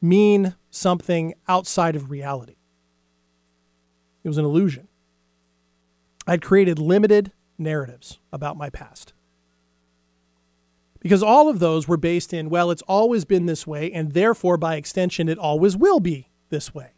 mean 0.00 0.54
something 0.70 1.34
outside 1.46 1.96
of 1.96 2.10
reality. 2.10 2.56
It 4.24 4.28
was 4.28 4.38
an 4.38 4.44
illusion. 4.44 4.88
I'd 6.26 6.42
created 6.42 6.78
limited 6.78 7.32
narratives 7.56 8.18
about 8.32 8.56
my 8.56 8.70
past. 8.70 9.12
Because 11.00 11.22
all 11.22 11.48
of 11.48 11.60
those 11.60 11.86
were 11.86 11.96
based 11.96 12.32
in, 12.34 12.50
well, 12.50 12.70
it's 12.70 12.82
always 12.82 13.24
been 13.24 13.46
this 13.46 13.66
way, 13.66 13.90
and 13.92 14.12
therefore, 14.12 14.56
by 14.56 14.76
extension, 14.76 15.28
it 15.28 15.38
always 15.38 15.76
will 15.76 16.00
be 16.00 16.28
this 16.50 16.74
way. 16.74 16.92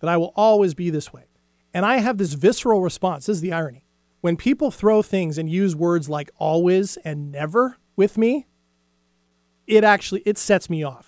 That 0.00 0.08
I 0.08 0.16
will 0.16 0.32
always 0.36 0.74
be 0.74 0.90
this 0.90 1.12
way. 1.12 1.24
And 1.74 1.84
I 1.84 1.98
have 1.98 2.18
this 2.18 2.34
visceral 2.34 2.80
response. 2.80 3.26
This 3.26 3.36
is 3.36 3.42
the 3.42 3.52
irony. 3.52 3.84
When 4.20 4.36
people 4.36 4.70
throw 4.70 5.02
things 5.02 5.38
and 5.38 5.50
use 5.50 5.76
words 5.76 6.08
like 6.08 6.30
always 6.38 6.96
and 6.98 7.30
never 7.30 7.76
with 7.96 8.16
me, 8.16 8.46
it 9.66 9.84
actually 9.84 10.22
it 10.24 10.38
sets 10.38 10.70
me 10.70 10.82
off. 10.82 11.07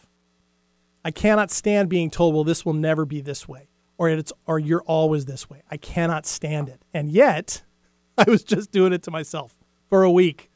I 1.04 1.10
cannot 1.10 1.50
stand 1.50 1.88
being 1.88 2.10
told, 2.10 2.34
well, 2.34 2.44
this 2.44 2.64
will 2.64 2.74
never 2.74 3.04
be 3.04 3.20
this 3.20 3.48
way, 3.48 3.68
or 3.96 4.10
it's 4.10 4.32
or 4.46 4.58
you're 4.58 4.82
always 4.82 5.24
this 5.24 5.48
way. 5.48 5.62
I 5.70 5.76
cannot 5.76 6.26
stand 6.26 6.68
it. 6.68 6.82
And 6.92 7.10
yet, 7.10 7.62
I 8.18 8.24
was 8.28 8.44
just 8.44 8.70
doing 8.70 8.92
it 8.92 9.02
to 9.04 9.10
myself 9.10 9.56
for 9.88 10.02
a 10.02 10.10
week. 10.10 10.50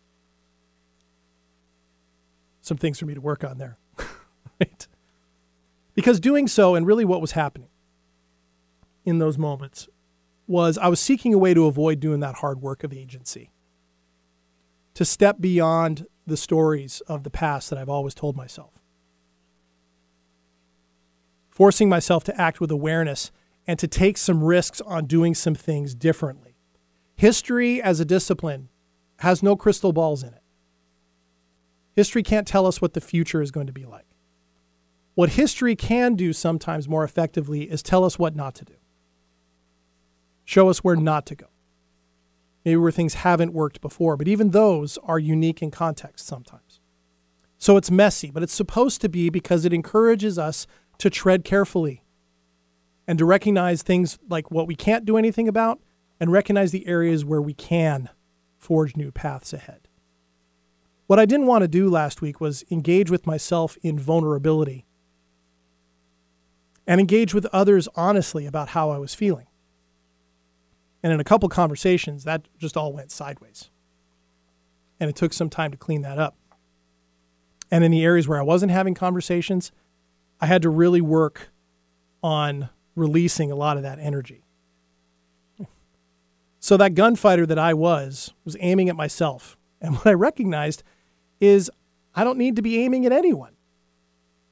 Some 2.61 2.77
things 2.77 2.99
for 2.99 3.07
me 3.07 3.15
to 3.15 3.21
work 3.21 3.45
on 3.45 3.59
there. 3.59 3.79
right? 4.61 4.87
Because 5.95 6.21
doing 6.21 6.49
so, 6.49 6.75
and 6.75 6.87
really 6.87 7.05
what 7.05 7.21
was 7.21 7.33
happening 7.33 7.69
in 9.05 9.19
those 9.19 9.39
moments, 9.39 9.89
was 10.47 10.77
I 10.77 10.89
was 10.89 11.01
seeking 11.01 11.33
a 11.33 11.39
way 11.39 11.55
to 11.55 11.67
avoid 11.67 12.01
doing 12.01 12.21
that 12.21 12.37
hard 12.37 12.61
work 12.61 12.85
of 12.85 12.93
agency, 12.93 13.51
to 14.95 15.05
step 15.05 15.41
beyond 15.41 16.07
the 16.27 16.37
stories 16.37 17.01
of 17.07 17.23
the 17.23 17.31
past 17.31 17.71
that 17.71 17.79
I've 17.79 17.89
always 17.89 18.15
told 18.15 18.37
myself 18.37 18.84
forcing 21.55 21.89
myself 21.89 22.25
to 22.25 22.41
act 22.41 22.61
with 22.61 22.71
awareness 22.71 23.31
and 23.67 23.79
to 23.79 23.89
take 23.89 24.19
some 24.19 24.43
risks 24.43 24.81
on 24.83 25.07
doing 25.07 25.35
some 25.35 25.55
things 25.55 25.95
differently. 25.95 26.57
History 27.17 27.81
as 27.81 28.01
a 28.01 28.05
discipline 28.05 28.69
has 29.21 29.43
no 29.43 29.57
crystal 29.57 29.93
balls 29.93 30.23
in 30.23 30.35
it. 30.35 30.43
History 31.95 32.25
can't 32.25 32.47
tell 32.47 32.67
us 32.67 32.83
what 32.83 32.93
the 32.95 33.01
future 33.01 33.41
is 33.41 33.53
going 33.53 33.69
to 33.69 33.73
be 33.73 33.87
like. 33.87 34.07
What 35.15 35.31
history 35.31 35.77
can 35.77 36.17
do 36.17 36.33
sometimes 36.33 36.89
more 36.89 37.05
effectively 37.05 37.71
is 37.71 37.83
tell 37.83 38.05
us 38.05 38.19
what 38.19 38.35
not 38.35 38.57
to 38.57 38.65
do, 38.65 38.75
show 40.45 40.69
us 40.69 40.83
where 40.83 40.97
not 40.97 41.25
to 41.27 41.37
go. 41.37 41.47
Maybe 42.65 42.77
where 42.79 42.91
things 42.91 43.15
haven't 43.15 43.53
worked 43.53 43.81
before, 43.81 44.17
but 44.17 44.27
even 44.27 44.51
those 44.51 44.99
are 45.05 45.19
unique 45.19 45.63
in 45.63 45.71
context 45.71 46.27
sometimes. 46.27 46.81
So 47.59 47.77
it's 47.77 47.91
messy, 47.91 48.31
but 48.31 48.43
it's 48.43 48.55
supposed 48.55 49.01
to 49.03 49.09
be 49.09 49.31
because 49.31 49.65
it 49.65 49.73
encourages 49.73 50.39
us 50.39 50.67
to 50.99 51.11
tread 51.11 51.45
carefully 51.45 52.03
and 53.07 53.19
to 53.19 53.25
recognize 53.25 53.83
things 53.83 54.19
like 54.29 54.51
what 54.51 54.67
we 54.67 54.75
can't 54.75 55.05
do 55.05 55.17
anything 55.17 55.49
about 55.49 55.81
and 56.21 56.33
recognize 56.33 56.73
the 56.73 56.87
areas 56.87 57.25
where 57.25 57.43
we 57.43 57.55
can 57.55 58.09
forge 58.59 58.97
new 58.97 59.11
paths 59.11 59.53
ahead. 59.53 59.89
What 61.07 61.19
I 61.19 61.27
didn't 61.27 61.47
want 61.47 61.63
to 61.63 61.69
do 61.69 61.91
last 61.91 62.23
week 62.23 62.41
was 62.41 62.65
engage 62.71 63.11
with 63.11 63.27
myself 63.27 63.77
in 63.83 63.99
vulnerability 63.99 64.87
and 66.87 67.01
engage 67.01 67.35
with 67.35 67.47
others 67.47 67.89
honestly 67.95 68.47
about 68.47 68.71
how 68.71 68.91
I 68.91 68.99
was 68.99 69.15
feeling. 69.15 69.47
And 71.03 71.13
in 71.13 71.21
a 71.21 71.25
couple 71.25 71.49
conversations, 71.51 72.25
that 72.25 72.49
just 72.59 72.77
all 72.77 72.93
went 72.93 73.11
sideways. 73.11 73.71
And 74.99 75.11
it 75.11 75.17
took 75.17 75.35
some 75.35 75.51
time 75.51 75.71
to 75.71 75.77
clean 75.77 76.03
that 76.03 76.19
up. 76.19 76.37
And 77.71 77.85
in 77.85 77.91
the 77.91 78.05
areas 78.05 78.27
where 78.27 78.39
I 78.39 78.43
wasn't 78.43 78.73
having 78.73 78.95
conversations, 78.95 79.73
I 80.41 80.47
had 80.47 80.63
to 80.63 80.69
really 80.69 81.01
work 81.01 81.51
on 82.23 82.69
releasing 82.97 83.51
a 83.51 83.57
lot 83.57 83.77
of 83.77 83.83
that 83.83 83.99
energy. 83.99 84.45
So 86.61 86.79
that 86.79 86.95
gunfighter 86.95 87.45
that 87.45 87.59
I 87.59 87.75
was 87.75 88.33
was 88.45 88.57
aiming 88.59 88.89
at 88.89 88.97
myself. 88.97 89.59
And 89.83 89.95
what 89.97 90.07
I 90.07 90.15
recognized 90.15 90.83
is 91.41 91.71
I 92.15 92.25
don't 92.25 92.39
need 92.39 92.57
to 92.57 92.63
be 92.63 92.79
aiming 92.79 93.05
at 93.05 93.13
anyone, 93.13 93.53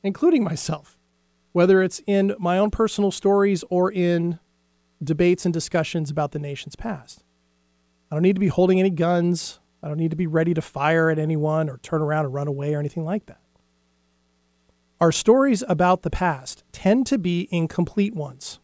including 0.02 0.44
myself, 0.44 0.98
whether 1.52 1.82
it's 1.82 2.02
in 2.06 2.34
my 2.38 2.58
own 2.58 2.70
personal 2.70 3.10
stories 3.10 3.64
or 3.70 3.90
in 3.90 4.38
debates 5.02 5.44
and 5.44 5.54
discussions 5.54 6.10
about 6.10 6.32
the 6.32 6.38
nation's 6.38 6.76
past. 6.76 7.24
I 8.10 8.14
don't 8.14 8.22
need 8.22 8.36
to 8.36 8.40
be 8.40 8.48
holding 8.48 8.78
any 8.78 8.90
guns. 8.90 9.58
I 9.82 9.88
don't 9.88 9.96
need 9.96 10.10
to 10.10 10.16
be 10.16 10.26
ready 10.26 10.52
to 10.54 10.60
fire 10.60 11.08
at 11.08 11.18
anyone 11.18 11.70
or 11.70 11.78
turn 11.78 12.02
around 12.02 12.26
and 12.26 12.34
run 12.34 12.46
away 12.46 12.74
or 12.74 12.78
anything 12.78 13.04
like 13.04 13.26
that. 13.26 13.40
Our 15.02 15.10
stories 15.10 15.64
about 15.68 16.02
the 16.02 16.10
past 16.10 16.62
tend 16.70 17.08
to 17.08 17.18
be 17.18 17.48
incomplete 17.50 18.14
ones 18.14 18.60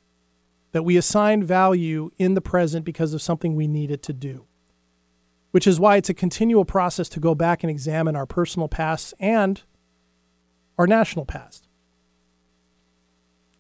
that 0.71 0.85
we 0.85 0.97
assign 0.97 1.43
value 1.43 2.13
in 2.17 2.35
the 2.35 2.41
present 2.41 2.85
because 2.85 3.13
of 3.13 3.21
something 3.21 3.57
we 3.57 3.67
needed 3.67 4.05
to 4.05 4.13
do. 4.13 4.47
Which 5.51 5.67
is 5.67 5.81
why 5.81 5.97
it's 5.97 6.11
a 6.11 6.15
continual 6.15 6.65
process 6.65 7.09
to 7.09 7.19
go 7.19 7.35
back 7.35 7.65
and 7.65 7.71
examine 7.73 8.15
our 8.15 8.25
personal 8.25 8.69
pasts 8.69 9.13
and 9.19 9.61
our 10.79 10.87
national 10.87 11.25
past. 11.25 11.67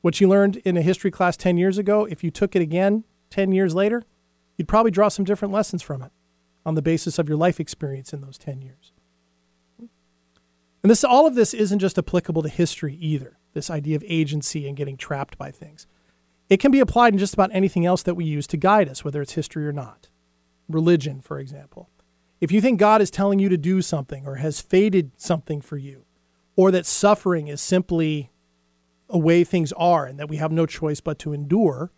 What 0.00 0.20
you 0.20 0.28
learned 0.28 0.58
in 0.58 0.76
a 0.76 0.80
history 0.80 1.10
class 1.10 1.36
10 1.36 1.56
years 1.56 1.78
ago, 1.78 2.04
if 2.04 2.22
you 2.22 2.30
took 2.30 2.54
it 2.54 2.62
again 2.62 3.02
10 3.30 3.50
years 3.50 3.74
later, 3.74 4.04
you'd 4.56 4.68
probably 4.68 4.92
draw 4.92 5.08
some 5.08 5.24
different 5.24 5.52
lessons 5.52 5.82
from 5.82 6.00
it 6.00 6.12
on 6.64 6.76
the 6.76 6.82
basis 6.82 7.18
of 7.18 7.28
your 7.28 7.38
life 7.38 7.58
experience 7.58 8.12
in 8.12 8.20
those 8.20 8.38
10 8.38 8.62
years. 8.62 8.92
And 10.88 10.90
this 10.92 11.05
all 11.05 11.27
of 11.27 11.35
this 11.35 11.53
isn't 11.53 11.81
just 11.81 11.98
applicable 11.98 12.40
to 12.40 12.48
history 12.48 12.94
either. 12.94 13.37
This 13.53 13.68
idea 13.68 13.94
of 13.94 14.03
agency 14.09 14.66
and 14.66 14.74
getting 14.74 14.96
trapped 14.96 15.37
by 15.37 15.51
things. 15.51 15.87
It 16.48 16.61
can 16.61 16.70
be 16.70 16.81
applied 16.81 17.12
in 17.12 17.18
just 17.18 17.35
about 17.35 17.51
anything 17.53 17.85
else 17.85 18.03
that 18.05 18.14
we 18.14 18.24
use 18.24 18.46
to 18.46 18.57
guide 18.57 18.88
us, 18.88 19.05
whether 19.05 19.20
it's 19.20 19.35
history 19.35 19.66
or 19.66 19.72
not. 19.72 20.09
Religion, 20.66 21.20
for 21.20 21.38
example. 21.38 21.90
If 22.40 22.51
you 22.51 22.62
think 22.62 22.81
God 22.81 23.03
is 23.03 23.11
telling 23.11 23.38
you 23.38 23.51
to 23.51 23.59
do 23.59 23.83
something 23.83 24.27
or 24.27 24.37
has 24.37 24.62
fated 24.62 25.11
something 25.18 25.61
for 25.61 25.77
you, 25.77 26.07
or 26.57 26.70
that 26.70 26.87
suffering 26.87 27.48
is 27.48 27.61
simply 27.61 28.31
a 29.11 29.18
way 29.18 29.44
things 29.44 29.74
are 29.74 30.07
and 30.07 30.18
that 30.18 30.31
we 30.31 30.38
have 30.38 30.53
no 30.53 30.64
choice 30.64 31.03
but 31.03 31.18
to 31.18 31.35
endure, 31.35 31.92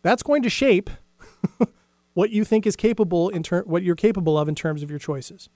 that's 0.00 0.22
going 0.22 0.42
to 0.44 0.48
shape 0.48 0.88
what 2.14 2.30
you 2.30 2.42
think 2.42 2.66
is 2.66 2.74
capable 2.74 3.28
in 3.28 3.42
ter- 3.42 3.64
what 3.64 3.82
you're 3.82 3.94
capable 3.94 4.38
of 4.38 4.48
in 4.48 4.54
terms 4.54 4.82
of 4.82 4.88
your 4.88 4.98
choices 4.98 5.50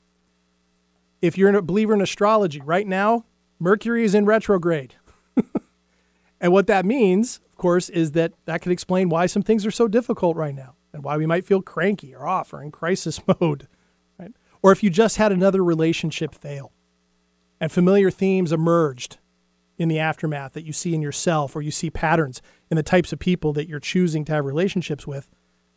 if 1.23 1.37
you're 1.37 1.55
a 1.55 1.63
believer 1.63 1.95
in 1.95 2.01
astrology, 2.01 2.61
right 2.61 2.87
now, 2.87 3.25
Mercury 3.59 4.05
is 4.05 4.15
in 4.15 4.25
retrograde. 4.25 4.95
and 6.41 6.53
what 6.53 6.67
that 6.67 6.87
means, 6.87 7.41
of 7.51 7.57
course, 7.57 7.89
is 7.89 8.13
that 8.13 8.33
that 8.47 8.63
could 8.63 8.73
explain 8.73 9.09
why 9.09 9.27
some 9.27 9.43
things 9.43 9.67
are 9.67 9.71
so 9.71 9.87
difficult 9.87 10.37
right 10.37 10.55
now 10.55 10.77
and 10.93 11.05
why 11.05 11.17
we 11.17 11.27
might 11.27 11.45
feel 11.45 11.63
cranky 11.63 12.15
or 12.15 12.27
off 12.27 12.53
or 12.53 12.63
in 12.63 12.71
crisis 12.71 13.21
mode. 13.41 13.69
Right? 14.19 14.33
Or 14.63 14.73
if 14.73 14.83
you 14.83 14.91
just 14.91 15.19
had 15.19 15.33
another 15.33 15.63
relationship 15.63 16.35
fail 16.35 16.73
and 17.61 17.71
familiar 17.71 18.11
themes 18.11 18.53
emerged 18.53 19.19
in 19.77 19.89
the 19.89 19.99
aftermath 19.99 20.55
that 20.55 20.65
you 20.65 20.73
see 20.73 20.95
in 20.95 21.03
yourself 21.03 21.55
or 21.55 21.63
you 21.63 21.71
see 21.71 21.91
patterns 21.91 22.43
in 22.71 22.77
the 22.77 22.83
types 22.83 23.13
of 23.13 23.19
people 23.19 23.53
that 23.53 23.69
you're 23.69 23.81
choosing 23.81 24.25
to 24.25 24.33
have 24.33 24.45
relationships 24.45 25.07
with, 25.07 25.31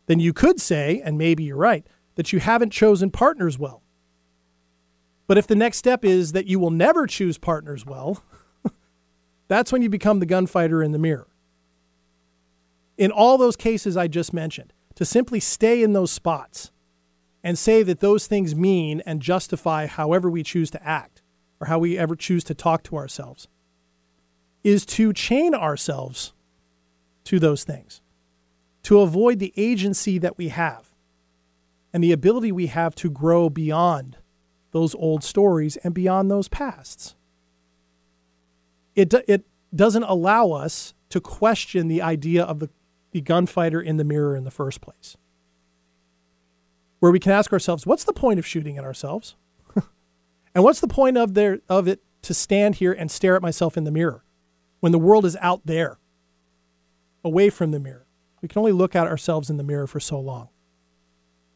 then 0.06 0.20
you 0.20 0.32
could 0.32 0.60
say, 0.60 1.00
and 1.04 1.16
maybe 1.16 1.44
you're 1.44 1.56
right, 1.56 1.86
that 2.16 2.32
you 2.32 2.40
haven't 2.40 2.70
chosen 2.70 3.10
partners 3.10 3.58
well 3.58 3.83
but 5.26 5.38
if 5.38 5.46
the 5.46 5.54
next 5.54 5.78
step 5.78 6.04
is 6.04 6.32
that 6.32 6.46
you 6.46 6.58
will 6.58 6.70
never 6.70 7.06
choose 7.06 7.38
partners 7.38 7.86
well, 7.86 8.22
that's 9.48 9.72
when 9.72 9.82
you 9.82 9.88
become 9.88 10.20
the 10.20 10.26
gunfighter 10.26 10.82
in 10.82 10.92
the 10.92 10.98
mirror. 10.98 11.28
In 12.96 13.10
all 13.10 13.38
those 13.38 13.56
cases 13.56 13.96
I 13.96 14.06
just 14.06 14.32
mentioned, 14.32 14.72
to 14.94 15.04
simply 15.04 15.40
stay 15.40 15.82
in 15.82 15.92
those 15.92 16.12
spots 16.12 16.70
and 17.42 17.58
say 17.58 17.82
that 17.82 18.00
those 18.00 18.26
things 18.26 18.54
mean 18.54 19.02
and 19.04 19.20
justify 19.20 19.86
however 19.86 20.30
we 20.30 20.42
choose 20.42 20.70
to 20.70 20.86
act 20.86 21.22
or 21.60 21.66
how 21.66 21.78
we 21.78 21.98
ever 21.98 22.14
choose 22.14 22.44
to 22.44 22.54
talk 22.54 22.82
to 22.84 22.96
ourselves 22.96 23.48
is 24.62 24.86
to 24.86 25.12
chain 25.12 25.54
ourselves 25.54 26.32
to 27.24 27.38
those 27.38 27.64
things, 27.64 28.00
to 28.82 29.00
avoid 29.00 29.38
the 29.38 29.52
agency 29.56 30.18
that 30.18 30.38
we 30.38 30.48
have 30.48 30.94
and 31.92 32.02
the 32.02 32.12
ability 32.12 32.50
we 32.50 32.66
have 32.68 32.94
to 32.94 33.10
grow 33.10 33.50
beyond 33.50 34.16
those 34.74 34.94
old 34.96 35.22
stories 35.22 35.76
and 35.78 35.94
beyond 35.94 36.28
those 36.28 36.48
pasts. 36.48 37.14
It, 38.96 39.14
it 39.28 39.46
doesn't 39.72 40.02
allow 40.02 40.50
us 40.50 40.94
to 41.10 41.20
question 41.20 41.86
the 41.86 42.02
idea 42.02 42.42
of 42.42 42.58
the, 42.58 42.68
the 43.12 43.20
gunfighter 43.20 43.80
in 43.80 43.98
the 43.98 44.04
mirror 44.04 44.34
in 44.34 44.42
the 44.42 44.50
first 44.50 44.80
place. 44.80 45.16
Where 46.98 47.12
we 47.12 47.20
can 47.20 47.30
ask 47.30 47.52
ourselves, 47.52 47.86
what's 47.86 48.02
the 48.02 48.12
point 48.12 48.40
of 48.40 48.46
shooting 48.46 48.76
at 48.76 48.82
ourselves? 48.82 49.36
and 50.56 50.64
what's 50.64 50.80
the 50.80 50.88
point 50.88 51.16
of, 51.16 51.34
there, 51.34 51.60
of 51.68 51.86
it 51.86 52.02
to 52.22 52.34
stand 52.34 52.74
here 52.76 52.92
and 52.92 53.12
stare 53.12 53.36
at 53.36 53.42
myself 53.42 53.76
in 53.76 53.84
the 53.84 53.92
mirror 53.92 54.24
when 54.80 54.90
the 54.90 54.98
world 54.98 55.24
is 55.24 55.36
out 55.40 55.62
there, 55.64 55.98
away 57.22 57.48
from 57.48 57.70
the 57.70 57.78
mirror? 57.78 58.08
We 58.42 58.48
can 58.48 58.58
only 58.58 58.72
look 58.72 58.96
at 58.96 59.06
ourselves 59.06 59.50
in 59.50 59.56
the 59.56 59.62
mirror 59.62 59.86
for 59.86 60.00
so 60.00 60.18
long 60.18 60.48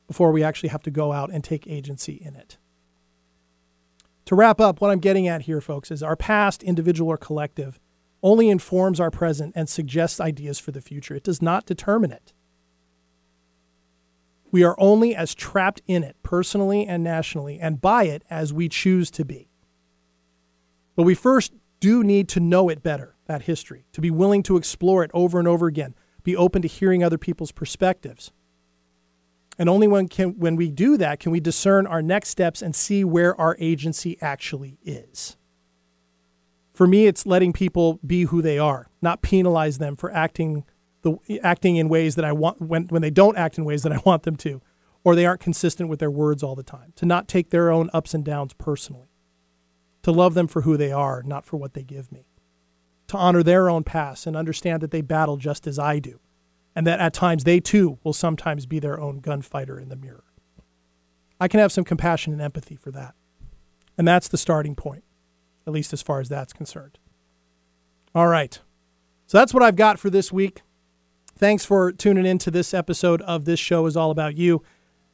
before 0.07 0.31
we 0.31 0.45
actually 0.45 0.69
have 0.69 0.85
to 0.85 0.91
go 0.93 1.11
out 1.11 1.33
and 1.33 1.43
take 1.43 1.67
agency 1.67 2.15
in 2.15 2.37
it. 2.37 2.59
To 4.29 4.35
wrap 4.35 4.61
up, 4.61 4.83
what 4.83 4.91
I'm 4.91 4.99
getting 4.99 5.27
at 5.27 5.41
here, 5.43 5.63
folks, 5.63 5.91
is 5.91 6.03
our 6.03 6.15
past, 6.15 6.63
individual 6.63 7.11
or 7.11 7.17
collective, 7.17 7.81
only 8.23 8.51
informs 8.51 9.01
our 9.01 9.11
present 9.11 9.55
and 9.57 9.71
suggests 9.71 10.21
ideas 10.21 10.59
for 10.59 10.71
the 10.71 10.83
future. 10.83 11.15
It 11.15 11.25
does 11.25 11.41
not 11.41 11.65
determine 11.65 12.13
it. 12.13 12.35
We 14.51 14.63
are 14.65 14.77
only 14.79 15.17
as 15.17 15.35
trapped 15.35 15.81
in 15.87 16.05
it, 16.05 16.15
personally 16.23 16.87
and 16.87 17.03
nationally, 17.03 17.59
and 17.59 17.81
by 17.81 18.05
it 18.05 18.23
as 18.29 18.53
we 18.53 18.69
choose 18.69 19.11
to 19.13 19.25
be. 19.25 19.49
But 20.95 21.05
we 21.05 21.15
first 21.15 21.55
do 21.81 22.05
need 22.05 22.29
to 22.29 22.41
know 22.41 22.69
it 22.69 22.83
better, 22.83 23.17
that 23.29 23.45
history, 23.45 23.87
to 23.93 24.03
be 24.03 24.11
willing 24.11 24.43
to 24.43 24.59
explore 24.59 25.03
it 25.03 25.11
over 25.15 25.39
and 25.39 25.49
over 25.49 25.67
again, 25.69 25.95
be 26.23 26.37
open 26.37 26.61
to 26.61 26.69
hearing 26.69 27.03
other 27.03 27.17
people's 27.17 27.53
perspectives. 27.53 28.31
And 29.59 29.69
only 29.69 29.89
when, 29.89 30.07
can, 30.07 30.39
when 30.39 30.55
we 30.55 30.71
do 30.71 30.97
that 30.99 31.19
can 31.19 31.33
we 31.33 31.41
discern 31.41 31.87
our 31.87 32.01
next 32.01 32.29
steps 32.29 32.63
and 32.63 32.77
see 32.77 33.03
where 33.03 33.39
our 33.41 33.57
agency 33.59 34.17
actually 34.21 34.79
is. 34.85 35.37
For 36.73 36.87
me, 36.87 37.07
it's 37.07 37.27
letting 37.27 37.53
people 37.53 37.99
be 38.07 38.23
who 38.23 38.41
they 38.41 38.59
are, 38.59 38.89
not 39.03 39.21
penalize 39.21 39.79
them 39.79 39.97
for 39.97 40.13
acting 40.13 40.65
the 41.03 41.17
acting 41.43 41.77
in 41.77 41.89
ways 41.89 42.17
that 42.17 42.25
I 42.25 42.33
want 42.33 42.61
when, 42.61 42.85
when 42.85 43.03
they 43.03 43.11
don't 43.11 43.37
act 43.37 43.57
in 43.57 43.65
ways 43.65 43.83
that 43.83 43.93
I 43.93 44.01
want 44.05 44.23
them 44.23 44.37
to, 44.37 44.63
or 45.05 45.15
they 45.15 45.27
aren't 45.27 45.41
consistent 45.41 45.89
with 45.89 45.99
their 45.99 46.11
words 46.11 46.43
all 46.43 46.55
the 46.55 46.63
time. 46.63 46.93
To 46.97 47.07
not 47.07 47.27
take 47.27 47.51
their 47.51 47.71
own 47.71 47.91
ups 47.93 48.15
and 48.15 48.25
downs 48.25 48.53
personally. 48.53 49.09
To 50.03 50.13
love 50.13 50.35
them 50.35 50.47
for 50.47 50.63
who 50.63 50.77
they 50.77 50.93
are, 50.93 51.23
not 51.25 51.45
for 51.45 51.57
what 51.57 51.75
they 51.75 51.83
give 51.83 52.13
me. 52.13 52.27
To 53.09 53.17
honor 53.17 53.43
their 53.43 53.69
own 53.69 53.85
past 53.85 54.27
and 54.27 54.37
understand 54.37 54.81
that 54.83 54.91
they 54.91 55.01
battle 55.01 55.37
just 55.37 55.67
as 55.67 55.79
I 55.79 55.99
do 55.99 56.21
and 56.79 56.87
that 56.87 57.01
at 57.01 57.13
times 57.13 57.43
they 57.43 57.59
too 57.59 57.99
will 58.05 58.13
sometimes 58.13 58.65
be 58.65 58.79
their 58.79 59.01
own 59.01 59.19
gunfighter 59.19 59.81
in 59.81 59.89
the 59.89 59.97
mirror. 59.97 60.23
I 61.41 61.49
can 61.49 61.59
have 61.59 61.73
some 61.73 61.83
compassion 61.83 62.33
and 62.33 62.41
empathy 62.41 62.77
for 62.77 62.93
that. 62.93 63.17
And 63.99 64.07
that's 64.07 64.29
the 64.29 64.39
starting 64.39 64.77
point, 64.77 65.03
at 65.67 65.73
least 65.73 65.93
as 65.93 66.03
far 66.03 66.21
as 66.21 66.29
that's 66.29 66.53
concerned. 66.53 67.01
All 68.15 68.29
right. 68.29 68.61
So 69.27 69.39
that's 69.39 69.53
what 69.53 69.65
I've 69.65 69.75
got 69.75 69.99
for 69.99 70.09
this 70.09 70.33
week. 70.33 70.63
Thanks 71.37 71.65
for 71.65 71.91
tuning 71.91 72.25
in 72.25 72.39
to 72.39 72.51
this 72.53 72.73
episode 72.73 73.23
of 73.23 73.45
This 73.45 73.59
Show 73.59 73.87
is 73.87 73.97
All 73.97 74.13
About 74.13 74.37
You. 74.37 74.63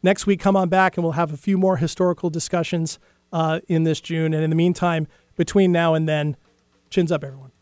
Next 0.02 0.26
week, 0.26 0.40
come 0.40 0.56
on 0.56 0.68
back 0.68 0.98
and 0.98 1.02
we'll 1.02 1.12
have 1.12 1.32
a 1.32 1.38
few 1.38 1.56
more 1.56 1.78
historical 1.78 2.28
discussions 2.28 2.98
uh, 3.32 3.60
in 3.68 3.84
this 3.84 4.02
June. 4.02 4.34
And 4.34 4.44
in 4.44 4.50
the 4.50 4.56
meantime, 4.56 5.06
between 5.34 5.72
now 5.72 5.94
and 5.94 6.06
then, 6.06 6.36
chins 6.90 7.10
up, 7.10 7.24
everyone. 7.24 7.52